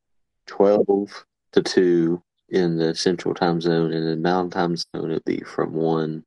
12 0.48 1.24
to 1.52 1.62
2 1.62 2.22
in 2.48 2.76
the 2.78 2.94
central 2.94 3.34
time 3.34 3.60
zone. 3.60 3.92
And 3.92 4.08
in 4.08 4.22
mountain 4.22 4.50
time 4.50 4.76
zone, 4.76 5.10
it'd 5.12 5.24
be 5.24 5.40
from 5.40 5.72
1 5.74 6.24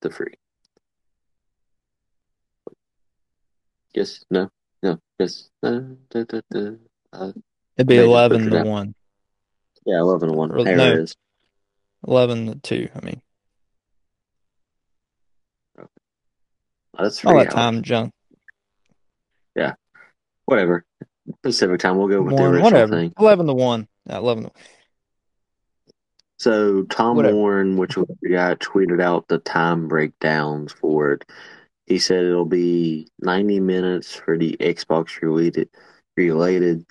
to 0.00 0.08
3. 0.10 0.34
Yes, 3.94 4.24
no, 4.30 4.48
no, 4.82 4.98
yes, 5.18 5.50
no, 5.62 5.96
da, 6.10 6.24
da, 6.24 6.40
da. 6.52 6.70
Uh, 7.12 7.32
It'd 7.76 7.88
be 7.88 7.96
11 7.98 8.46
it 8.46 8.50
to 8.50 8.58
out. 8.60 8.66
1. 8.66 8.94
yeah, 9.84 9.98
11 9.98 10.28
to 10.28 10.34
1. 10.34 10.52
Or- 10.52 10.64
There 10.64 10.76
no. 10.76 10.92
it 10.92 10.98
is. 11.00 11.16
11 12.06 12.46
to 12.46 12.54
2, 12.60 12.88
I 12.94 13.04
mean. 13.04 13.22
That's 16.98 17.24
All 17.24 17.32
that 17.34 17.46
hours. 17.46 17.54
time 17.54 17.82
junk. 17.82 18.12
Yeah, 19.56 19.74
whatever. 20.44 20.84
Pacific 21.42 21.80
time. 21.80 21.96
We'll 21.98 22.08
go 22.08 22.22
with 22.22 22.36
the 22.36 22.42
original 22.44 22.64
whatever. 22.64 22.96
thing. 22.96 23.12
11 23.18 23.46
to 23.46 23.54
1. 23.54 23.88
Yeah, 24.06 24.18
11 24.18 24.44
to 24.44 24.50
So 26.38 26.82
Tom 26.84 27.16
Whatever. 27.16 27.36
Warren, 27.36 27.76
which 27.76 27.96
was 27.96 28.08
the 28.22 28.30
guy, 28.30 28.54
tweeted 28.56 29.00
out 29.00 29.28
the 29.28 29.38
time 29.38 29.88
breakdowns 29.88 30.72
for 30.72 31.12
it. 31.12 31.24
He 31.86 31.98
said 31.98 32.24
it'll 32.24 32.44
be 32.44 33.08
90 33.20 33.60
minutes 33.60 34.14
for 34.14 34.38
the 34.38 34.56
Xbox 34.60 35.20
related, 35.22 35.68
related. 36.16 36.86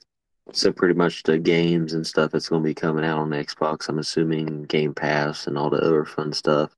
So 0.52 0.72
pretty 0.72 0.96
much 0.96 1.24
the 1.24 1.38
games 1.38 1.94
and 1.94 2.06
stuff 2.06 2.32
that's 2.32 2.50
going 2.50 2.64
to 2.64 2.68
be 2.68 2.74
coming 2.74 3.06
out 3.06 3.20
on 3.20 3.30
Xbox. 3.30 3.88
I'm 3.88 4.00
assuming 4.00 4.64
Game 4.64 4.94
Pass 4.94 5.48
and 5.48 5.58
all 5.58 5.70
the 5.70 5.78
other 5.78 6.06
fun 6.06 6.34
stuff. 6.34 6.76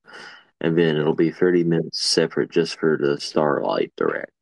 And 0.60 0.78
then 0.78 0.98
it'll 0.98 1.16
be 1.16 1.32
30 1.32 1.64
minutes 1.64 2.02
separate 2.02 2.52
just 2.52 2.78
for 2.78 2.98
the 2.98 3.16
Starfield 3.16 3.90
Direct. 3.98 4.41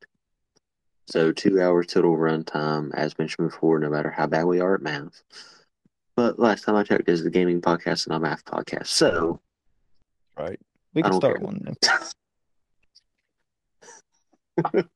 So 1.08 1.32
two 1.32 1.60
hours 1.60 1.86
total 1.86 2.16
runtime, 2.16 2.94
as 2.94 3.18
mentioned 3.18 3.50
before, 3.50 3.78
no 3.80 3.90
matter 3.90 4.10
how 4.10 4.26
bad 4.26 4.44
we 4.44 4.60
are 4.60 4.74
at 4.74 4.82
math. 4.82 5.22
But 6.16 6.38
last 6.38 6.64
time 6.64 6.76
I 6.76 6.84
checked, 6.84 7.08
is 7.08 7.24
the 7.24 7.30
gaming 7.30 7.60
podcast 7.60 8.06
and 8.06 8.14
a 8.14 8.20
math 8.20 8.44
podcast. 8.44 8.86
So 8.88 9.40
Right. 10.38 10.60
We 10.94 11.02
can 11.02 11.12
start 11.14 11.38
care. 11.38 11.46
one 11.46 11.60
then. 11.64 11.76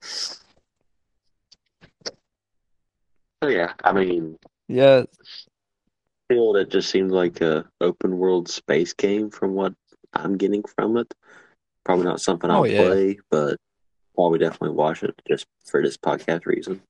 So 3.42 3.48
yeah, 3.50 3.74
I 3.84 3.92
mean, 3.92 4.38
Yeah, 4.68 5.02
still, 6.30 6.56
it 6.56 6.70
just 6.70 6.88
seems 6.88 7.12
like 7.12 7.42
a 7.42 7.68
open 7.80 8.16
world 8.16 8.48
space 8.48 8.94
game 8.94 9.28
from 9.30 9.52
what 9.52 9.74
I'm 10.14 10.38
getting 10.38 10.62
from 10.62 10.96
it. 10.96 11.12
Probably 11.84 12.06
not 12.06 12.22
something 12.22 12.48
Oh, 12.50 12.64
I'll 12.64 12.66
yeah. 12.66 12.86
play, 12.86 13.18
but 13.30 13.58
probably 14.14 14.38
definitely 14.38 14.70
watch 14.70 15.02
it 15.02 15.20
just 15.28 15.46
for 15.64 15.82
this 15.82 15.96
podcast 15.96 16.46
reason. 16.46 16.82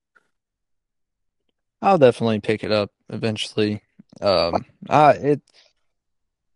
I'll 1.82 1.98
definitely 1.98 2.40
pick 2.40 2.64
it 2.64 2.72
up 2.72 2.90
eventually. 3.10 3.82
Um, 4.20 4.64
I 4.88 5.12
it 5.12 5.42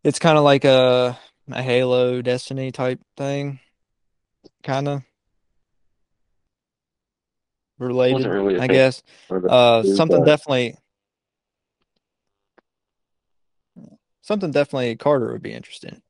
it's 0.04 0.18
kind 0.18 0.38
of 0.38 0.44
like 0.44 0.64
a 0.64 1.18
a 1.50 1.62
Halo 1.62 2.22
Destiny 2.22 2.72
type 2.72 3.00
thing, 3.16 3.60
kind 4.62 4.88
of 4.88 5.02
related, 7.78 8.26
really 8.26 8.58
I 8.58 8.66
guess. 8.66 9.02
Uh, 9.30 9.82
something 9.82 10.24
definitely, 10.24 10.76
something 14.22 14.50
definitely 14.50 14.96
Carter 14.96 15.32
would 15.32 15.42
be 15.42 15.52
interested 15.52 15.92
in. 15.94 16.02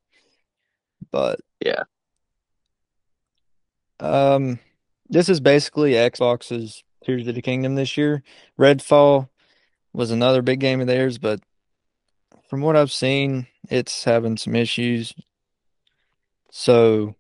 But 1.11 1.41
Yeah. 1.65 1.85
Um, 4.01 4.59
this 5.09 5.29
is 5.29 5.41
basically 5.41 5.93
Xbox's 5.93 6.83
Tears 7.05 7.27
of 7.27 7.35
the 7.35 7.43
Kingdom 7.43 7.75
this 7.75 7.97
year. 7.97 8.23
Redfall 8.59 9.29
was 9.93 10.11
another 10.11 10.43
big 10.43 10.61
game 10.61 10.81
of 10.81 10.87
theirs, 10.87 11.19
but 11.19 11.41
from 12.49 12.61
what 12.61 12.77
I've 12.77 12.93
seen, 12.93 13.47
it's 13.69 14.05
having 14.05 14.37
some 14.37 14.55
issues. 14.55 15.15
So 16.51 17.15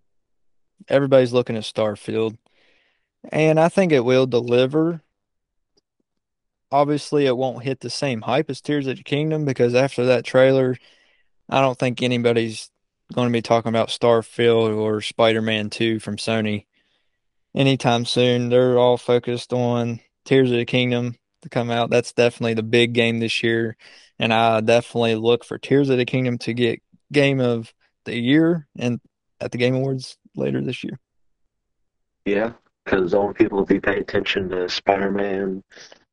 everybody's 0.88 1.32
looking 1.32 1.56
at 1.56 1.62
Starfield, 1.62 2.38
and 3.30 3.58
I 3.58 3.68
think 3.68 3.92
it 3.92 4.04
will 4.04 4.26
deliver. 4.26 5.02
Obviously, 6.70 7.26
it 7.26 7.36
won't 7.36 7.64
hit 7.64 7.80
the 7.80 7.90
same 7.90 8.22
hype 8.22 8.50
as 8.50 8.60
Tears 8.60 8.86
of 8.86 8.98
the 8.98 9.02
Kingdom 9.02 9.44
because 9.44 9.74
after 9.74 10.04
that 10.06 10.24
trailer, 10.24 10.76
I 11.48 11.60
don't 11.60 11.78
think 11.78 12.02
anybody's 12.02 12.70
going 13.14 13.28
to 13.28 13.32
be 13.32 13.42
talking 13.42 13.70
about 13.70 13.88
Starfield 13.88 14.76
or 14.76 15.00
Spider-Man 15.00 15.70
2 15.70 15.98
from 15.98 16.16
Sony 16.16 16.66
anytime 17.54 18.04
soon. 18.04 18.48
They're 18.48 18.78
all 18.78 18.96
focused 18.96 19.52
on 19.52 20.00
Tears 20.24 20.50
of 20.50 20.58
the 20.58 20.64
Kingdom 20.64 21.16
to 21.42 21.48
come 21.48 21.70
out. 21.70 21.90
That's 21.90 22.12
definitely 22.12 22.54
the 22.54 22.62
big 22.62 22.92
game 22.92 23.18
this 23.18 23.42
year, 23.42 23.76
and 24.18 24.32
I 24.32 24.60
definitely 24.60 25.14
look 25.14 25.44
for 25.44 25.58
Tears 25.58 25.88
of 25.88 25.98
the 25.98 26.04
Kingdom 26.04 26.38
to 26.38 26.52
get 26.52 26.82
Game 27.12 27.40
of 27.40 27.72
the 28.04 28.16
Year 28.16 28.66
and 28.78 29.00
at 29.40 29.52
the 29.52 29.58
Game 29.58 29.74
Awards 29.74 30.16
later 30.36 30.60
this 30.60 30.84
year. 30.84 30.98
Yeah, 32.24 32.52
because 32.84 33.14
all 33.14 33.32
people 33.32 33.58
will 33.58 33.64
be 33.64 33.80
paying 33.80 34.00
attention 34.00 34.50
to 34.50 34.68
Spider 34.68 35.10
Man 35.10 35.62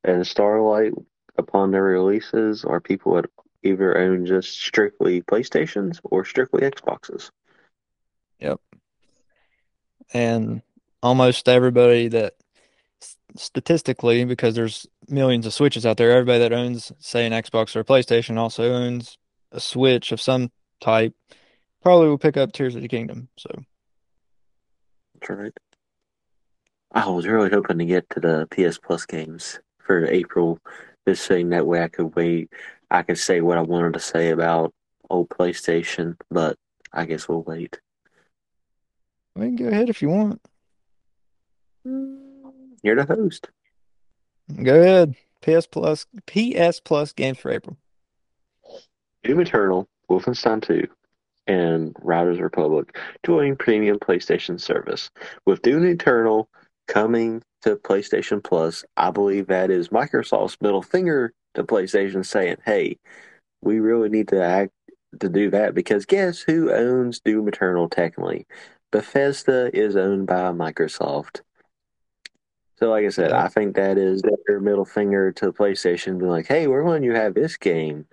and 0.04 0.22
Starfield 0.22 1.04
upon 1.36 1.70
their 1.70 1.82
releases 1.82 2.64
are 2.64 2.80
people 2.80 3.14
that 3.14 3.26
either 3.66 3.96
own 3.98 4.26
just 4.26 4.58
strictly 4.58 5.22
PlayStations 5.22 6.00
or 6.04 6.24
strictly 6.24 6.62
Xboxes. 6.62 7.30
Yep. 8.40 8.60
And 10.12 10.62
almost 11.02 11.48
everybody 11.48 12.08
that 12.08 12.34
statistically, 13.36 14.24
because 14.24 14.54
there's 14.54 14.86
millions 15.08 15.46
of 15.46 15.52
Switches 15.52 15.86
out 15.86 15.96
there, 15.96 16.12
everybody 16.12 16.38
that 16.40 16.52
owns, 16.52 16.92
say, 16.98 17.26
an 17.26 17.32
Xbox 17.32 17.76
or 17.76 17.80
a 17.80 17.84
PlayStation 17.84 18.38
also 18.38 18.72
owns 18.72 19.18
a 19.52 19.60
Switch 19.60 20.12
of 20.12 20.20
some 20.20 20.50
type, 20.80 21.14
probably 21.82 22.08
will 22.08 22.18
pick 22.18 22.36
up 22.36 22.52
Tears 22.52 22.74
of 22.74 22.82
the 22.82 22.88
Kingdom. 22.88 23.28
So, 23.36 23.50
That's 25.14 25.30
right. 25.30 25.52
I 26.92 27.08
was 27.08 27.26
really 27.26 27.50
hoping 27.50 27.78
to 27.78 27.84
get 27.84 28.08
to 28.10 28.20
the 28.20 28.46
PS 28.50 28.78
Plus 28.78 29.06
games 29.06 29.60
for 29.78 30.06
April, 30.06 30.58
just 31.06 31.24
saying 31.24 31.50
that 31.50 31.66
way 31.66 31.82
I 31.82 31.88
could 31.88 32.14
wait. 32.16 32.50
I 32.90 33.02
could 33.02 33.18
say 33.18 33.40
what 33.40 33.58
I 33.58 33.62
wanted 33.62 33.94
to 33.94 34.00
say 34.00 34.30
about 34.30 34.72
old 35.10 35.28
PlayStation, 35.28 36.16
but 36.30 36.56
I 36.92 37.04
guess 37.06 37.28
we'll 37.28 37.42
wait. 37.42 37.80
We 39.34 39.46
can 39.46 39.56
go 39.56 39.68
ahead 39.68 39.90
if 39.90 40.02
you 40.02 40.08
want. 40.08 40.40
You're 42.82 42.96
the 42.96 43.04
host. 43.04 43.48
Go 44.62 44.80
ahead. 44.80 45.14
PS 45.42 45.66
Plus, 45.66 46.06
PS 46.26 46.80
Plus 46.80 47.12
games 47.12 47.38
for 47.38 47.50
April. 47.50 47.76
Doom 49.22 49.40
Eternal, 49.40 49.88
Wolfenstein 50.08 50.62
2, 50.62 50.86
and 51.46 51.94
Riders 52.00 52.40
Republic 52.40 52.96
joining 53.24 53.56
premium 53.56 53.98
PlayStation 53.98 54.60
service. 54.60 55.10
With 55.44 55.62
Doom 55.62 55.84
Eternal 55.84 56.48
coming 56.86 57.42
to 57.62 57.76
PlayStation 57.76 58.42
Plus, 58.42 58.84
I 58.96 59.10
believe 59.10 59.48
that 59.48 59.70
is 59.70 59.88
Microsoft's 59.88 60.56
middle 60.60 60.82
finger 60.82 61.32
to 61.56 61.64
PlayStation 61.64 62.24
saying, 62.24 62.56
hey, 62.64 62.98
we 63.60 63.80
really 63.80 64.08
need 64.08 64.28
to 64.28 64.42
act 64.42 64.72
to 65.20 65.28
do 65.28 65.50
that 65.50 65.74
because 65.74 66.06
guess 66.06 66.40
who 66.40 66.70
owns 66.72 67.20
Doom 67.20 67.48
Eternal 67.48 67.88
technically? 67.88 68.46
Bethesda 68.92 69.70
is 69.76 69.96
owned 69.96 70.26
by 70.26 70.52
Microsoft. 70.52 71.40
So, 72.78 72.90
like 72.90 73.06
I 73.06 73.08
said, 73.08 73.30
Yeah. 73.30 73.42
I 73.42 73.48
think 73.48 73.74
that 73.76 73.96
is 73.98 74.22
their 74.46 74.60
middle 74.60 74.84
finger 74.84 75.32
to 75.32 75.52
PlayStation, 75.52 76.18
being 76.18 76.30
like, 76.30 76.46
"Hey, 76.46 76.66
we're 76.66 76.86
letting 76.86 77.04
you 77.04 77.14
have 77.14 77.34
this 77.34 77.56
game, 77.56 78.06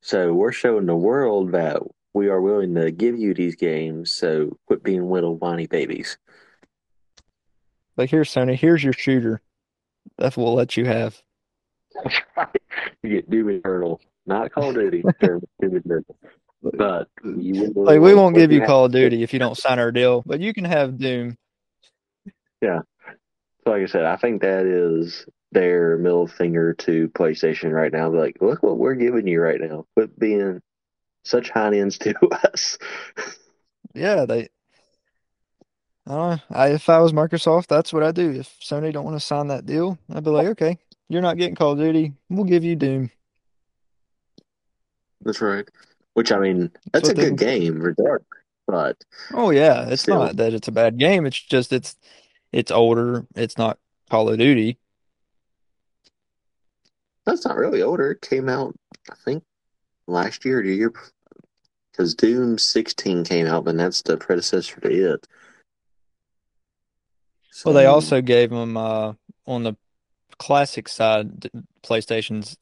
so 0.00 0.32
we're 0.32 0.52
showing 0.52 0.86
the 0.86 0.96
world 0.96 1.52
that 1.52 1.82
we 2.14 2.28
are 2.28 2.40
willing 2.40 2.74
to 2.76 2.90
give 2.90 3.18
you 3.18 3.34
these 3.34 3.56
games. 3.56 4.10
So, 4.10 4.58
quit 4.66 4.82
being 4.82 5.10
little 5.10 5.36
whiny 5.36 5.66
babies." 5.66 6.16
Like 7.98 8.10
here's 8.10 8.32
Sony, 8.32 8.56
here's 8.56 8.82
your 8.82 8.94
shooter. 8.94 9.42
That's 10.16 10.36
what 10.36 10.44
we'll 10.44 10.54
let 10.54 10.76
you 10.78 10.86
have. 10.86 11.22
You 13.02 13.10
get 13.10 13.30
Doom 13.30 13.50
Eternal, 13.50 14.00
not 14.26 14.52
Call 14.52 14.70
of 14.70 14.74
Duty, 14.76 15.02
Doom 15.20 15.42
Eternal, 15.60 16.16
but 16.62 17.08
will 17.22 17.72
Like 17.84 18.00
we 18.00 18.14
won't 18.14 18.34
give 18.36 18.52
you 18.52 18.60
have- 18.60 18.68
Call 18.68 18.84
of 18.86 18.92
Duty 18.92 19.22
if 19.22 19.32
you 19.32 19.38
don't 19.38 19.56
sign 19.56 19.78
our 19.78 19.92
deal, 19.92 20.22
but 20.26 20.40
you 20.40 20.52
can 20.54 20.64
have 20.64 20.98
Doom. 20.98 21.36
Yeah. 22.60 22.80
So 23.64 23.72
like 23.72 23.82
I 23.82 23.86
said, 23.86 24.04
I 24.04 24.16
think 24.16 24.42
that 24.42 24.66
is 24.66 25.26
their 25.52 25.96
middle 25.98 26.26
finger 26.26 26.74
to 26.74 27.08
PlayStation 27.10 27.72
right 27.72 27.92
now. 27.92 28.08
Like, 28.10 28.38
look 28.40 28.62
what 28.62 28.78
we're 28.78 28.94
giving 28.94 29.26
you 29.26 29.40
right 29.40 29.60
now. 29.60 29.86
Quit 29.94 30.18
being 30.18 30.60
such 31.24 31.50
high-ends 31.50 31.98
to 31.98 32.14
us. 32.44 32.78
Yeah, 33.94 34.24
they. 34.26 34.48
I 36.08 36.10
don't 36.14 36.30
know. 36.30 36.42
I, 36.56 36.68
if 36.68 36.88
I 36.88 37.00
was 37.00 37.12
Microsoft, 37.12 37.66
that's 37.66 37.92
what 37.92 38.04
I 38.04 38.12
do. 38.12 38.30
If 38.30 38.48
Sony 38.60 38.92
don't 38.92 39.04
want 39.04 39.16
to 39.16 39.26
sign 39.26 39.48
that 39.48 39.66
deal, 39.66 39.98
I'd 40.12 40.22
be 40.22 40.30
like, 40.30 40.46
okay, 40.48 40.78
you're 41.08 41.22
not 41.22 41.36
getting 41.36 41.54
Call 41.54 41.72
of 41.72 41.78
Duty. 41.78 42.12
We'll 42.28 42.44
give 42.44 42.64
you 42.64 42.76
Doom. 42.76 43.10
That's 45.22 45.40
right. 45.40 45.68
Which 46.14 46.32
I 46.32 46.38
mean, 46.38 46.70
that's 46.92 47.08
a 47.08 47.10
what 47.10 47.16
they- 47.16 47.30
good 47.30 47.38
game, 47.38 47.80
regardless. 47.80 48.26
But 48.68 48.96
Oh 49.32 49.50
yeah, 49.50 49.88
it's 49.88 50.02
Still. 50.02 50.18
not 50.18 50.36
that 50.38 50.52
it's 50.52 50.66
a 50.66 50.72
bad 50.72 50.98
game. 50.98 51.24
It's 51.24 51.40
just 51.40 51.72
it's 51.72 51.96
it's 52.52 52.72
older. 52.72 53.24
It's 53.36 53.56
not 53.56 53.78
Call 54.10 54.28
of 54.28 54.38
Duty. 54.38 54.78
that's 57.24 57.44
not 57.44 57.56
really 57.56 57.82
older. 57.82 58.10
It 58.12 58.22
came 58.22 58.48
out, 58.48 58.74
I 59.10 59.14
think, 59.24 59.44
last 60.08 60.44
year 60.44 60.60
or 60.60 60.62
the 60.64 60.74
year, 60.74 60.92
because 61.92 62.14
Doom 62.16 62.58
16 62.58 63.24
came 63.24 63.46
out, 63.46 63.66
and 63.68 63.78
that's 63.78 64.02
the 64.02 64.16
predecessor 64.16 64.80
to 64.80 65.12
it. 65.14 65.26
Well, 67.64 67.74
they 67.74 67.86
also 67.86 68.20
gave 68.20 68.50
them 68.50 68.76
uh, 68.76 69.12
on 69.46 69.62
the 69.62 69.74
classic 70.38 70.88
side, 70.88 71.50
PlayStation's 71.82 72.56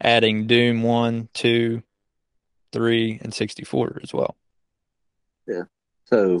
adding 0.00 0.46
Doom 0.46 0.82
1, 0.82 1.28
2, 1.32 1.82
3, 2.72 3.20
and 3.22 3.32
64 3.32 4.00
as 4.02 4.12
well. 4.12 4.36
Yeah. 5.46 5.62
So, 6.04 6.40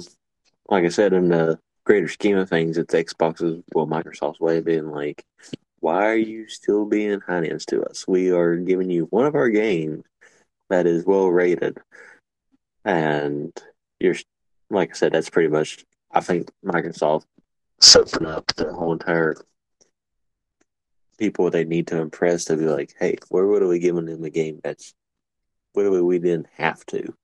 like 0.68 0.84
I 0.84 0.88
said, 0.88 1.12
in 1.12 1.28
the 1.28 1.58
greater 1.84 2.08
scheme 2.08 2.36
of 2.36 2.48
things, 2.48 2.78
it's 2.78 2.94
Xbox's, 2.94 3.62
well, 3.72 3.86
Microsoft's 3.86 4.40
way 4.40 4.58
of 4.58 4.64
being 4.64 4.90
like, 4.90 5.24
why 5.80 6.06
are 6.06 6.16
you 6.16 6.48
still 6.48 6.84
being 6.84 7.20
high-ends 7.20 7.66
to 7.66 7.82
us? 7.84 8.06
We 8.08 8.32
are 8.32 8.56
giving 8.56 8.90
you 8.90 9.04
one 9.10 9.26
of 9.26 9.34
our 9.34 9.48
games 9.48 10.04
that 10.68 10.86
is 10.86 11.04
well 11.06 11.28
rated, 11.28 11.78
and 12.84 13.52
you're, 14.00 14.16
like 14.68 14.90
I 14.90 14.94
said, 14.94 15.12
that's 15.12 15.30
pretty 15.30 15.48
much, 15.48 15.84
I 16.10 16.20
think 16.20 16.50
Microsoft 16.64 17.24
soaking 17.80 18.26
up 18.26 18.46
the 18.56 18.72
whole 18.72 18.92
entire 18.92 19.36
people 21.18 21.50
they 21.50 21.64
need 21.64 21.86
to 21.88 22.00
impress 22.00 22.46
to 22.46 22.56
be 22.56 22.64
like, 22.64 22.94
hey, 22.98 23.16
where 23.28 23.46
would 23.46 23.62
we 23.64 23.78
giving 23.78 24.06
them 24.06 24.24
a 24.24 24.30
game 24.30 24.60
that's, 24.62 24.94
where 25.72 25.90
we, 25.90 26.00
we 26.00 26.18
didn't 26.18 26.48
have 26.56 26.84
to? 26.86 27.14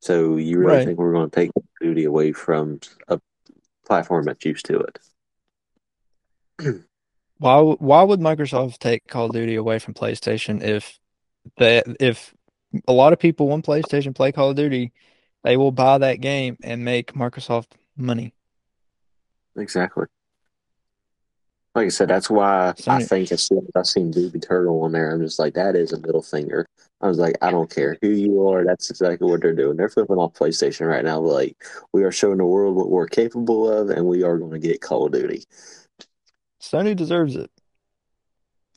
So 0.00 0.36
you 0.36 0.58
really 0.58 0.76
Right. 0.76 0.86
think 0.86 0.98
we're 0.98 1.12
going 1.12 1.30
to 1.30 1.34
take 1.36 1.50
duty 1.80 2.04
away 2.04 2.32
from 2.32 2.80
a 3.08 3.20
platform 3.86 4.24
that's 4.26 4.44
used 4.44 4.66
to 4.66 4.80
it? 4.80 4.98
Why 7.38 7.60
why 7.60 8.02
would 8.02 8.20
Microsoft 8.20 8.78
take 8.78 9.06
Call 9.08 9.26
of 9.26 9.32
Duty 9.32 9.56
away 9.56 9.78
from 9.80 9.92
PlayStation 9.92 10.62
if 10.62 10.98
they 11.58 11.82
if 12.00 12.32
a 12.86 12.92
lot 12.92 13.12
of 13.12 13.18
people 13.18 13.52
on 13.52 13.60
PlayStation 13.60 14.14
play 14.14 14.30
Call 14.32 14.50
of 14.50 14.56
Duty, 14.56 14.92
they 15.42 15.56
will 15.56 15.72
buy 15.72 15.98
that 15.98 16.20
game 16.20 16.56
and 16.62 16.84
make 16.84 17.12
Microsoft 17.12 17.72
money. 17.96 18.34
Exactly. 19.56 20.06
Like 21.74 21.86
I 21.86 21.88
said, 21.88 22.08
that's 22.08 22.30
why 22.30 22.72
I 22.86 23.02
think 23.02 23.32
as 23.32 23.42
soon 23.42 23.58
as 23.58 23.70
I 23.74 23.82
seen 23.82 24.12
Doom 24.12 24.30
Eternal 24.34 24.82
on 24.82 24.92
there, 24.92 25.10
I'm 25.10 25.20
just 25.20 25.40
like, 25.40 25.54
that 25.54 25.74
is 25.74 25.92
a 25.92 25.98
middle 25.98 26.22
finger. 26.22 26.66
I 27.00 27.08
was 27.08 27.18
like, 27.18 27.36
I 27.42 27.50
don't 27.50 27.68
care 27.68 27.98
who 28.00 28.10
you 28.10 28.48
are. 28.48 28.64
That's 28.64 28.90
exactly 28.90 29.28
what 29.28 29.42
they're 29.42 29.54
doing. 29.54 29.76
They're 29.76 29.88
flipping 29.88 30.16
off 30.16 30.34
PlayStation 30.34 30.88
right 30.88 31.04
now. 31.04 31.18
Like, 31.18 31.56
we 31.92 32.04
are 32.04 32.12
showing 32.12 32.38
the 32.38 32.44
world 32.44 32.76
what 32.76 32.90
we're 32.90 33.08
capable 33.08 33.68
of, 33.68 33.90
and 33.90 34.06
we 34.06 34.22
are 34.22 34.38
going 34.38 34.52
to 34.52 34.58
get 34.60 34.80
Call 34.80 35.06
of 35.06 35.12
Duty. 35.12 35.42
Sony 36.62 36.94
deserves 36.94 37.34
it. 37.34 37.50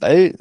They 0.02 0.34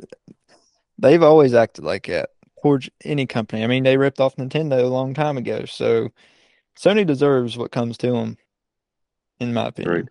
they've 0.98 1.22
always 1.22 1.54
acted 1.54 1.84
like 1.84 2.06
that 2.06 2.30
towards 2.62 2.90
any 3.04 3.26
company. 3.26 3.62
I 3.62 3.66
mean, 3.66 3.84
they 3.84 3.96
ripped 3.96 4.20
off 4.20 4.36
Nintendo 4.36 4.82
a 4.82 4.86
long 4.86 5.14
time 5.14 5.36
ago, 5.36 5.64
so 5.66 6.08
Sony 6.78 7.06
deserves 7.06 7.56
what 7.56 7.70
comes 7.70 7.96
to 7.98 8.10
them, 8.12 8.36
in 9.38 9.54
my 9.54 9.68
opinion. 9.68 10.08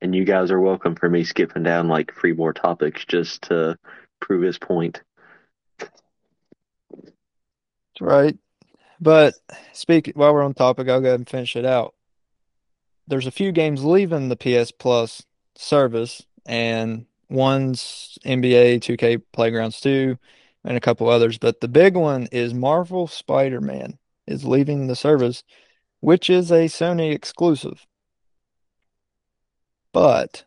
And 0.00 0.14
you 0.14 0.24
guys 0.24 0.50
are 0.50 0.60
welcome 0.60 0.94
for 0.94 1.08
me 1.08 1.24
skipping 1.24 1.64
down 1.64 1.88
like 1.88 2.14
three 2.14 2.32
more 2.32 2.52
topics 2.52 3.04
just 3.04 3.42
to 3.42 3.76
prove 4.20 4.42
his 4.42 4.58
point. 4.58 5.02
Right. 8.00 8.36
But 9.00 9.34
speak 9.72 10.12
while 10.14 10.32
we're 10.32 10.42
on 10.42 10.54
topic, 10.54 10.88
I'll 10.88 11.00
go 11.00 11.08
ahead 11.08 11.20
and 11.20 11.28
finish 11.28 11.56
it 11.56 11.64
out. 11.64 11.94
There's 13.08 13.26
a 13.26 13.32
few 13.32 13.52
games 13.52 13.84
leaving 13.84 14.28
the 14.28 14.36
PS 14.36 14.70
Plus 14.70 15.24
service, 15.56 16.24
and 16.46 17.06
one's 17.28 18.18
NBA 18.24 18.80
2K 18.80 19.22
Playgrounds 19.32 19.80
2 19.80 20.18
and 20.64 20.76
a 20.76 20.80
couple 20.80 21.08
others, 21.08 21.38
but 21.38 21.60
the 21.60 21.68
big 21.68 21.96
one 21.96 22.28
is 22.32 22.52
Marvel 22.52 23.06
Spider-Man 23.06 23.98
is 24.26 24.44
leaving 24.44 24.86
the 24.86 24.96
service, 24.96 25.42
which 26.00 26.28
is 26.28 26.50
a 26.50 26.66
Sony 26.66 27.12
exclusive. 27.12 27.86
But 29.92 30.44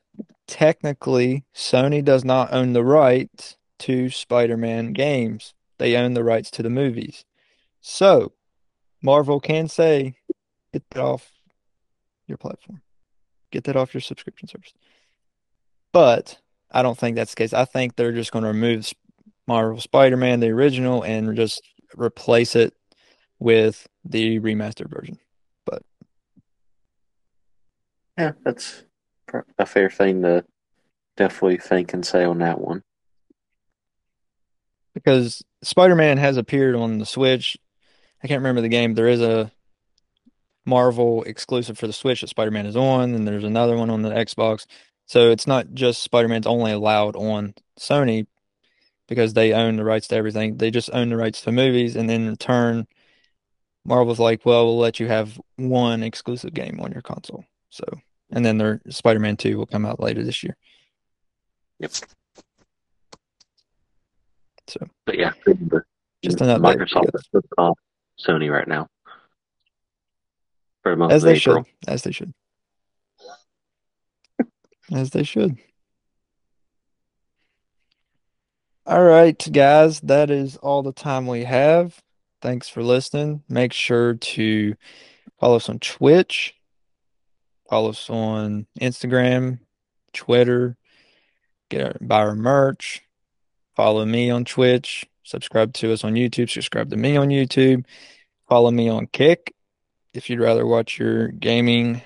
technically, 0.48 1.46
Sony 1.54 2.04
does 2.04 2.24
not 2.24 2.54
own 2.54 2.74
the 2.74 2.84
rights 2.84 3.58
to 3.80 4.10
Spider-Man 4.10 4.94
games. 4.94 5.54
They 5.78 5.96
own 5.96 6.14
the 6.14 6.24
rights 6.24 6.52
to 6.52 6.64
the 6.64 6.70
movies. 6.70 7.26
So, 7.82 8.34
Marvel 9.02 9.40
can 9.40 9.68
say, 9.68 10.16
get 10.72 10.84
that 10.92 11.02
off 11.02 11.32
your 12.28 12.38
platform. 12.38 12.82
Get 13.52 13.64
that 13.64 13.76
off 13.76 13.94
your 13.94 14.02
subscription 14.02 14.48
service. 14.48 14.74
But 15.92 16.38
I 16.72 16.84
don't 16.84 16.98
think 16.98 17.16
that's 17.16 17.32
the 17.32 17.38
case. 17.38 17.54
I 17.54 17.66
think 17.66 17.96
they're 17.96 18.14
just 18.14 18.32
going 18.32 18.44
to 18.44 18.50
remove 18.50 18.94
Marvel 19.48 19.82
Spider-Man, 19.82 20.40
the 20.40 20.50
original, 20.50 21.02
and 21.02 21.36
just 21.36 21.62
replace 21.98 22.56
it 22.56 22.74
with 23.40 23.88
the 24.06 24.40
remastered 24.40 24.90
version. 24.90 25.18
But 25.66 25.82
yeah, 28.18 28.34
that's 28.46 28.84
a 29.58 29.66
fair 29.66 29.90
thing 29.90 30.22
to 30.24 30.46
definitely 31.18 31.58
think 31.58 31.94
and 31.94 32.06
say 32.06 32.24
on 32.24 32.40
that 32.40 32.60
one. 32.60 32.84
Because 34.94 35.44
Spider-Man 35.64 36.18
has 36.18 36.38
appeared 36.38 36.76
on 36.76 36.98
the 36.98 37.06
Switch. 37.06 37.58
I 38.24 38.28
can't 38.28 38.40
remember 38.40 38.62
the 38.62 38.70
game. 38.70 38.94
There 38.94 39.08
is 39.08 39.22
a 39.22 39.52
Marvel 40.66 41.24
exclusive 41.24 41.78
for 41.78 41.88
the 41.88 41.94
Switch 41.94 42.22
that 42.22 42.28
Spider-Man 42.28 42.66
is 42.66 42.76
on, 42.76 43.16
and 43.16 43.28
there's 43.28 43.44
another 43.44 43.78
one 43.78 43.90
on 43.90 44.02
the 44.02 44.10
Xbox. 44.10 44.66
So 45.06 45.32
it's 45.32 45.48
not 45.48 45.74
just 45.74 46.04
Spider-Man's 46.04 46.48
only 46.48 46.72
allowed 46.72 47.16
on 47.16 47.54
Sony 47.80 48.28
because 49.08 49.34
they 49.34 49.54
own 49.54 49.76
the 49.76 49.84
rights 49.84 50.08
to 50.10 50.16
everything. 50.16 50.58
They 50.58 50.72
just 50.72 50.90
own 50.94 51.10
the 51.10 51.18
rights 51.18 51.42
to 51.42 51.52
movies, 51.52 51.96
and 51.96 52.10
then 52.10 52.28
in 52.28 52.36
turn, 52.36 52.88
Marvel's 53.84 54.20
like, 54.20 54.46
well, 54.46 54.66
we'll 54.66 54.78
let 54.78 55.00
you 55.00 55.08
have 55.08 55.40
one 55.56 56.04
exclusive 56.04 56.54
game 56.54 56.80
on 56.80 56.92
your 56.92 57.02
console. 57.02 57.44
So 57.70 57.84
and 58.32 58.46
then 58.46 58.58
their 58.58 58.82
Spider-Man 58.90 59.38
2 59.38 59.58
will 59.58 59.66
come 59.66 59.86
out 59.86 60.00
later 60.00 60.24
this 60.24 60.44
year. 60.44 60.56
Yep. 61.80 61.92
So, 64.68 64.88
But 65.06 65.18
yeah, 65.18 65.32
Just 66.24 66.42
an 66.42 66.48
update. 66.48 66.78
Microsoft 66.78 67.10
is 67.16 67.44
off 67.58 67.78
Sony 68.20 68.52
right 68.52 68.68
now 68.68 68.88
for 70.84 70.96
the 70.96 71.06
as 71.06 71.24
they 71.24 71.36
April. 71.36 71.64
should, 71.64 71.90
as 71.90 72.04
they 72.04 72.12
should, 72.12 72.34
as 74.92 75.10
they 75.10 75.24
should. 75.24 75.58
All 78.86 79.04
right, 79.04 79.48
guys, 79.52 80.00
that 80.02 80.30
is 80.32 80.58
all 80.58 80.84
the 80.84 80.92
time 80.94 81.28
we 81.28 81.44
have. 81.44 82.02
Thanks 82.42 82.68
for 82.68 82.82
listening. 82.84 83.44
Make 83.48 83.74
sure 83.74 84.16
to 84.16 84.76
follow 85.40 85.58
us 85.58 85.70
on 85.70 85.80
Twitch, 85.80 86.56
follow 87.72 87.92
us 87.92 88.10
on 88.10 88.68
Instagram, 88.82 89.58
Twitter, 90.12 90.76
get 91.70 91.82
our, 91.82 91.96
buy 92.02 92.20
our 92.20 92.36
merch, 92.36 93.02
follow 93.78 94.06
me 94.06 94.30
on 94.30 94.44
Twitch, 94.44 95.06
subscribe 95.24 95.72
to 95.76 95.94
us 95.94 96.04
on 96.04 96.16
YouTube, 96.16 96.50
subscribe 96.50 96.90
to 96.90 96.98
me 96.98 97.16
on 97.16 97.30
YouTube, 97.30 97.86
follow 98.50 98.72
me 98.72 98.90
on 98.90 99.08
Kick 99.08 99.56
if 100.14 100.30
you'd 100.30 100.42
rather 100.42 100.68
watch 100.68 101.00
your 101.00 101.30
gaming 101.30 102.02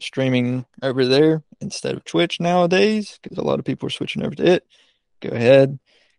streaming 0.00 0.66
over 0.82 1.06
there 1.06 1.44
instead 1.60 1.94
of 1.94 2.04
Twitch 2.04 2.40
nowadays, 2.40 3.20
because 3.22 3.38
a 3.38 3.44
lot 3.44 3.60
of 3.60 3.64
people 3.64 3.86
are 3.86 3.90
switching 3.90 4.24
over 4.24 4.34
to 4.34 4.44
it. 4.44 4.66
Go 5.20 5.28
ahead. 5.28 5.78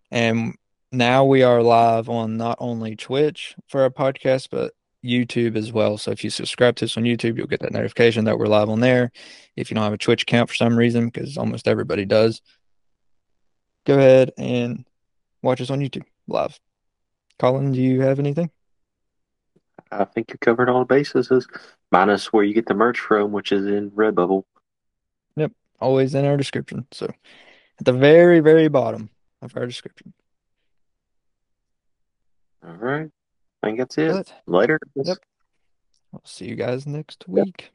And 0.10 0.56
now 0.94 1.26
we 1.26 1.44
are 1.44 1.62
live 1.62 2.08
on 2.08 2.38
not 2.38 2.60
only 2.62 2.96
Twitch 2.96 3.58
for 3.68 3.82
our 3.82 3.90
podcast, 3.90 4.48
but 4.50 4.72
YouTube 5.06 5.56
as 5.56 5.72
well. 5.72 5.98
So 5.98 6.12
if 6.12 6.24
you 6.24 6.30
subscribe 6.30 6.76
to 6.78 6.86
us 6.86 6.98
on 6.98 7.04
YouTube, 7.04 7.38
you'll 7.38 7.48
get 7.48 7.62
that 7.62 7.74
notification 7.74 8.26
that 8.26 8.38
we're 8.38 8.48
live 8.48 8.70
on 8.70 8.80
there. 8.80 9.12
If 9.56 9.70
you 9.70 9.76
don't 9.76 9.84
have 9.84 9.94
a 9.94 9.98
Twitch 9.98 10.24
account 10.24 10.50
for 10.50 10.56
some 10.56 10.78
reason, 10.78 11.06
because 11.06 11.38
almost 11.38 11.68
everybody 11.68 12.06
does, 12.06 12.42
go 13.86 13.98
ahead 13.98 14.32
and 14.38 14.86
watch 15.42 15.62
us 15.62 15.70
on 15.70 15.80
YouTube 15.80 16.04
live. 16.28 16.60
Colin, 17.38 17.72
do 17.72 17.82
you 17.82 18.02
have 18.02 18.20
anything? 18.20 18.50
I 19.92 20.06
think 20.06 20.32
you 20.32 20.38
covered 20.40 20.70
all 20.70 20.80
the 20.80 20.86
bases, 20.86 21.32
minus 21.92 22.34
where 22.34 22.44
you 22.44 22.54
get 22.54 22.66
the 22.66 22.74
merch 22.74 23.00
from, 23.00 23.32
which 23.32 23.52
is 23.52 23.66
in 23.68 23.92
Redbubble. 23.92 24.44
Yep, 25.36 25.52
always 25.80 26.16
in 26.16 26.26
our 26.26 26.38
description. 26.38 26.88
So 26.92 27.06
at 27.06 27.86
the 27.86 27.94
very, 27.94 28.40
very 28.40 28.68
bottom 28.68 29.10
of 29.42 29.56
our 29.56 29.66
description. 29.66 30.14
All 32.66 32.74
right. 32.74 33.12
I 33.66 33.70
think 33.70 33.80
that's 33.80 33.98
it. 33.98 34.12
Good. 34.12 34.32
Later. 34.46 34.80
Yep. 34.94 35.18
I'll 36.14 36.22
see 36.24 36.46
you 36.46 36.56
guys 36.56 36.86
next 36.86 37.26
yep. 37.28 37.48
week. 37.48 37.72